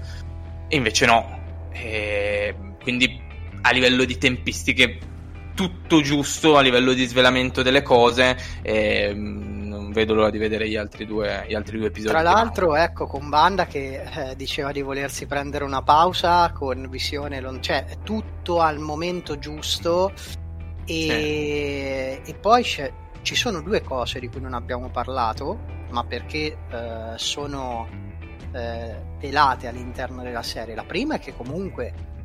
e 0.67 0.75
invece 0.75 1.05
no. 1.05 1.37
E 1.71 2.55
quindi 2.81 3.21
a 3.61 3.71
livello 3.71 4.05
di 4.05 4.17
tempistiche 4.17 5.17
tutto 5.59 5.99
giusto 5.99 6.55
a 6.55 6.61
livello 6.61 6.93
di 6.93 7.05
svelamento 7.05 7.61
delle 7.61 7.81
cose 7.81 8.37
e 8.61 9.11
mm, 9.13 9.67
non 9.67 9.91
vedo 9.91 10.13
l'ora 10.13 10.29
di 10.29 10.37
vedere 10.37 10.69
gli 10.69 10.77
altri 10.77 11.05
due, 11.05 11.43
gli 11.49 11.53
altri 11.53 11.77
due 11.77 11.87
episodi. 11.87 12.13
Tra 12.13 12.21
l'altro, 12.21 12.77
ecco, 12.77 13.07
con 13.07 13.27
Banda 13.27 13.65
che 13.65 14.01
eh, 14.01 14.35
diceva 14.37 14.71
di 14.71 14.81
volersi 14.81 15.25
prendere 15.25 15.65
una 15.65 15.81
pausa 15.81 16.49
con 16.53 16.87
visione, 16.89 17.41
lon- 17.41 17.61
cioè 17.61 17.85
tutto 18.05 18.61
al 18.61 18.79
momento 18.79 19.37
giusto. 19.37 20.13
E, 20.85 22.21
e 22.25 22.33
poi 22.35 22.63
ci 22.63 23.35
sono 23.35 23.59
due 23.61 23.81
cose 23.83 24.21
di 24.21 24.29
cui 24.29 24.39
non 24.39 24.53
abbiamo 24.53 24.89
parlato, 24.89 25.59
ma 25.89 26.05
perché 26.05 26.57
eh, 26.71 27.13
sono 27.17 27.85
eh, 28.53 28.95
velate 29.19 29.67
all'interno 29.67 30.23
della 30.23 30.41
serie. 30.41 30.73
La 30.73 30.85
prima 30.85 31.15
è 31.15 31.19
che 31.19 31.35
comunque 31.35 32.18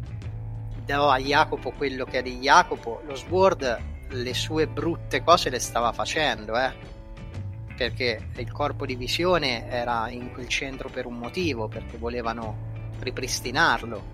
do 0.85 1.09
a 1.09 1.19
Jacopo 1.19 1.73
quello 1.73 2.05
che 2.05 2.19
è 2.19 2.23
di 2.23 2.39
Jacopo, 2.39 3.03
lo 3.07 3.15
Sword 3.15 3.93
le 4.09 4.35
sue 4.35 4.67
brutte 4.67 5.23
cose 5.23 5.51
le 5.51 5.59
stava 5.59 5.93
facendo, 5.93 6.57
eh 6.57 6.93
perché 7.75 8.29
il 8.37 8.53
corpo 8.53 8.87
di 8.87 8.95
visione 8.95 9.69
era 9.69 10.09
in 10.09 10.33
quel 10.33 10.49
centro 10.49 10.89
per 10.89 11.07
un 11.07 11.19
motivo, 11.19 11.69
perché 11.69 11.99
volevano 11.99 12.93
ripristinarlo. 13.01 14.13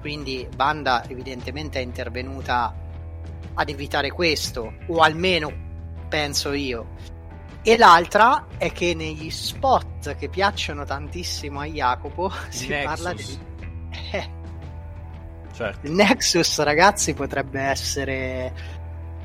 Quindi 0.00 0.46
Banda 0.54 1.04
evidentemente 1.08 1.78
è 1.78 1.82
intervenuta 1.82 2.74
ad 3.54 3.68
evitare 3.68 4.10
questo, 4.10 4.74
o 4.86 4.98
almeno 5.00 5.52
penso 6.08 6.52
io. 6.52 7.12
E 7.62 7.78
l'altra 7.78 8.46
è 8.58 8.72
che 8.72 8.94
negli 8.94 9.30
spot 9.30 10.16
che 10.16 10.28
piacciono 10.28 10.84
tantissimo 10.84 11.60
a 11.60 11.66
Jacopo 11.66 12.30
si 12.48 12.68
Nexus. 12.68 12.84
parla 12.84 13.12
di... 13.14 13.38
Certo. 15.54 15.86
il 15.86 15.92
Nexus, 15.92 16.60
ragazzi, 16.62 17.14
potrebbe 17.14 17.60
essere 17.60 18.52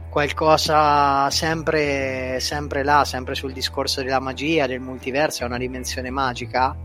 qualcosa 0.10 1.30
sempre, 1.30 2.40
sempre 2.40 2.84
là, 2.84 3.04
sempre 3.06 3.36
sul 3.36 3.52
discorso 3.54 4.02
della 4.04 4.20
magia, 4.20 4.66
del 4.68 4.80
multiverso, 4.80 5.44
è 5.44 5.46
una 5.46 5.58
dimensione 5.58 6.10
magica. 6.10 6.76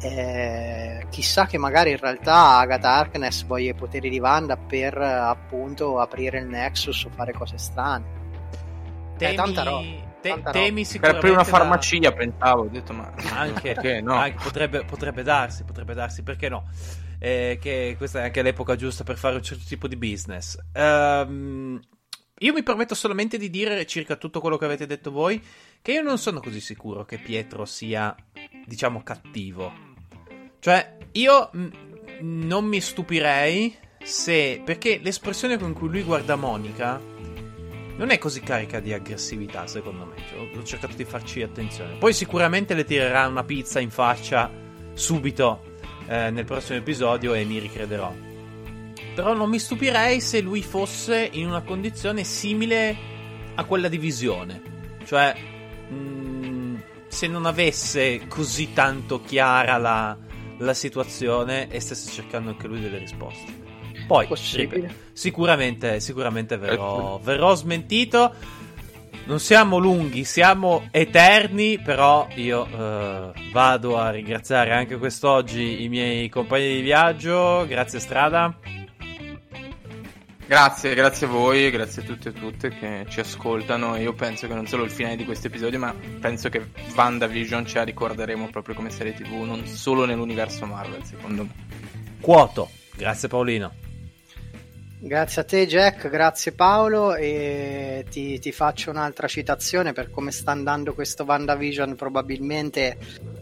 Eh, 0.00 1.06
chissà 1.10 1.46
che 1.46 1.58
magari 1.58 1.92
in 1.92 1.98
realtà 1.98 2.58
Agatha 2.58 2.90
Harkness 2.96 3.44
voglia 3.44 3.70
i 3.70 3.74
poteri 3.74 4.10
di 4.10 4.18
Wanda 4.18 4.56
per 4.56 4.96
appunto 4.98 6.00
aprire 6.00 6.38
il 6.40 6.46
Nexus 6.46 7.04
o 7.04 7.10
fare 7.14 7.32
cose 7.32 7.56
strane. 7.56 8.04
Temi, 9.16 9.32
Eh, 9.32 9.36
tanta 9.36 9.62
roba, 9.62 9.80
te- 10.20 10.28
tanta 10.28 10.50
roba. 10.50 10.64
temi 10.64 10.84
Per 10.84 11.08
aprire 11.10 11.32
una 11.34 11.42
da- 11.42 11.48
farmacia 11.48 12.10
pensavo, 12.12 12.62
ho 12.62 12.68
detto 12.68 12.92
ma 12.92 13.12
Anche, 13.32 13.74
perché 13.74 14.00
no? 14.00 14.14
anche- 14.14 14.38
potrebbe, 14.42 14.84
potrebbe 14.84 15.22
darsi, 15.22 15.62
potrebbe 15.62 15.94
darsi, 15.94 16.22
perché 16.24 16.48
no? 16.48 16.64
Eh, 17.24 17.58
che 17.60 17.94
questa 17.96 18.18
è 18.18 18.24
anche 18.24 18.42
l'epoca 18.42 18.74
giusta 18.74 19.04
per 19.04 19.16
fare 19.16 19.36
un 19.36 19.44
certo 19.44 19.62
tipo 19.64 19.86
di 19.86 19.94
business. 19.94 20.58
Ehm, 20.72 21.80
io 22.40 22.52
mi 22.52 22.64
permetto 22.64 22.96
solamente 22.96 23.38
di 23.38 23.48
dire, 23.48 23.86
circa 23.86 24.16
tutto 24.16 24.40
quello 24.40 24.56
che 24.56 24.64
avete 24.64 24.86
detto 24.86 25.12
voi, 25.12 25.40
che 25.80 25.92
io 25.92 26.02
non 26.02 26.18
sono 26.18 26.40
così 26.40 26.60
sicuro 26.60 27.04
che 27.04 27.18
Pietro 27.18 27.64
sia, 27.64 28.12
diciamo, 28.66 29.04
cattivo. 29.04 29.72
Cioè, 30.58 30.96
io 31.12 31.50
mh, 31.52 31.68
non 32.22 32.64
mi 32.64 32.80
stupirei 32.80 33.72
se... 34.02 34.60
perché 34.64 34.98
l'espressione 35.00 35.58
con 35.58 35.74
cui 35.74 35.90
lui 35.90 36.02
guarda 36.02 36.34
Monica 36.34 37.00
non 37.98 38.10
è 38.10 38.18
così 38.18 38.40
carica 38.40 38.80
di 38.80 38.92
aggressività, 38.92 39.68
secondo 39.68 40.06
me. 40.06 40.16
Cioè, 40.28 40.58
ho 40.58 40.64
cercato 40.64 40.96
di 40.96 41.04
farci 41.04 41.40
attenzione. 41.42 41.98
Poi 41.98 42.12
sicuramente 42.12 42.74
le 42.74 42.84
tirerà 42.84 43.28
una 43.28 43.44
pizza 43.44 43.78
in 43.78 43.90
faccia 43.90 44.50
subito 44.94 45.70
eh, 46.12 46.30
nel 46.30 46.44
prossimo 46.44 46.76
episodio 46.76 47.32
e 47.32 47.42
mi 47.44 47.58
ricrederò. 47.58 48.14
Però 49.14 49.32
non 49.32 49.48
mi 49.48 49.58
stupirei 49.58 50.20
se 50.20 50.42
lui 50.42 50.62
fosse 50.62 51.26
in 51.32 51.46
una 51.46 51.62
condizione 51.62 52.22
simile 52.22 52.96
a 53.54 53.64
quella 53.64 53.88
di 53.88 53.96
visione. 53.96 54.60
Cioè, 55.06 55.34
mh, 55.88 56.82
se 57.08 57.26
non 57.28 57.46
avesse 57.46 58.26
così 58.28 58.74
tanto 58.74 59.22
chiara 59.22 59.78
la, 59.78 60.16
la 60.58 60.74
situazione 60.74 61.70
e 61.70 61.80
stesse 61.80 62.10
cercando 62.10 62.50
anche 62.50 62.66
lui 62.66 62.80
delle 62.80 62.98
risposte. 62.98 63.60
Poi, 64.06 64.28
sicuramente, 65.12 65.98
sicuramente 66.00 66.58
verrò, 66.58 67.18
verrò 67.22 67.54
smentito. 67.54 68.34
Non 69.24 69.38
siamo 69.38 69.78
lunghi, 69.78 70.24
siamo 70.24 70.88
eterni, 70.90 71.78
però 71.78 72.26
io 72.34 72.66
eh, 72.66 73.32
vado 73.52 73.96
a 73.96 74.10
ringraziare 74.10 74.72
anche 74.72 74.96
quest'oggi 74.98 75.84
i 75.84 75.88
miei 75.88 76.28
compagni 76.28 76.74
di 76.74 76.80
viaggio. 76.80 77.64
Grazie 77.66 78.00
Strada. 78.00 78.58
Grazie, 80.44 80.94
grazie 80.94 81.26
a 81.26 81.30
voi, 81.30 81.70
grazie 81.70 82.02
a 82.02 82.04
tutti 82.04 82.28
e 82.28 82.32
tutte 82.32 82.68
che 82.70 83.06
ci 83.08 83.20
ascoltano. 83.20 83.96
Io 83.96 84.12
penso 84.12 84.46
che 84.48 84.54
non 84.54 84.66
solo 84.66 84.84
il 84.84 84.90
finale 84.90 85.16
di 85.16 85.24
questo 85.24 85.46
episodio, 85.46 85.78
ma 85.78 85.94
penso 86.20 86.48
che 86.48 86.70
WandaVision 86.94 87.64
ce 87.64 87.78
la 87.78 87.84
ricorderemo 87.84 88.50
proprio 88.50 88.74
come 88.74 88.90
serie 88.90 89.14
TV, 89.14 89.30
non 89.44 89.66
solo 89.66 90.04
nell'universo 90.04 90.66
Marvel, 90.66 91.04
secondo 91.04 91.44
me. 91.44 91.50
Quoto. 92.20 92.68
Grazie 92.94 93.28
Paolino. 93.28 93.91
Grazie 95.04 95.42
a 95.42 95.44
te 95.44 95.66
Jack, 95.66 96.08
grazie 96.08 96.52
Paolo 96.52 97.16
e 97.16 98.06
ti, 98.08 98.38
ti 98.38 98.52
faccio 98.52 98.90
un'altra 98.90 99.26
citazione 99.26 99.92
per 99.92 100.12
come 100.12 100.30
sta 100.30 100.52
andando 100.52 100.94
questo 100.94 101.24
WandaVision. 101.24 101.96
Probabilmente 101.96 102.96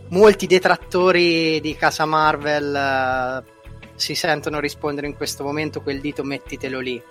molti 0.09 0.47
detrattori 0.47 1.61
di 1.61 1.77
casa 1.77 2.07
Marvel 2.07 2.75
eh, 2.75 3.45
si 3.95 4.15
sentono 4.15 4.59
rispondere 4.59 5.07
in 5.07 5.15
questo 5.15 5.45
momento 5.45 5.83
quel 5.83 6.01
dito 6.01 6.25
mettitelo 6.25 6.81
lì 6.81 7.03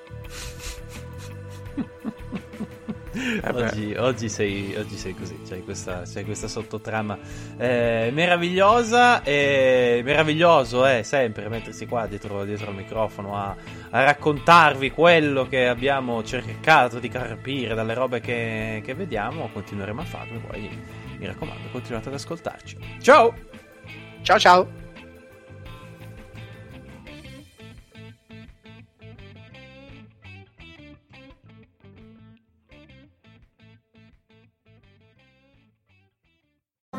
Oggi, 3.51 3.93
oggi 3.97 4.30
sei, 4.30 4.76
oggi 4.78 4.97
sei 4.97 5.13
così, 5.13 5.39
c'hai 5.47 5.63
questa, 5.63 6.03
c'hai 6.05 6.24
questa 6.24 6.47
sottotrama 6.47 7.17
eh, 7.57 8.09
meravigliosa 8.13 9.24
e 9.24 10.01
meraviglioso 10.03 10.86
è 10.86 11.03
sempre 11.03 11.49
mettersi 11.49 11.86
qua 11.86 12.05
dietro, 12.07 12.45
dietro 12.45 12.70
al 12.70 12.76
microfono 12.76 13.36
a, 13.36 13.55
a 13.89 14.03
raccontarvi 14.03 14.91
quello 14.91 15.47
che 15.47 15.67
abbiamo 15.67 16.24
cercato 16.24 16.99
di 16.99 17.09
capire 17.09 17.76
dalle 17.76 17.93
robe 17.93 18.20
che, 18.20 18.82
che 18.84 18.93
vediamo, 18.93 19.49
continueremo 19.51 20.01
a 20.01 20.05
farlo, 20.05 20.39
poi 20.47 20.70
mi 21.17 21.26
raccomando 21.26 21.67
continuate 21.72 22.07
ad 22.07 22.15
ascoltarci. 22.15 22.78
Ciao! 23.01 23.47
ciao 24.22 24.39
ciao 24.39 24.78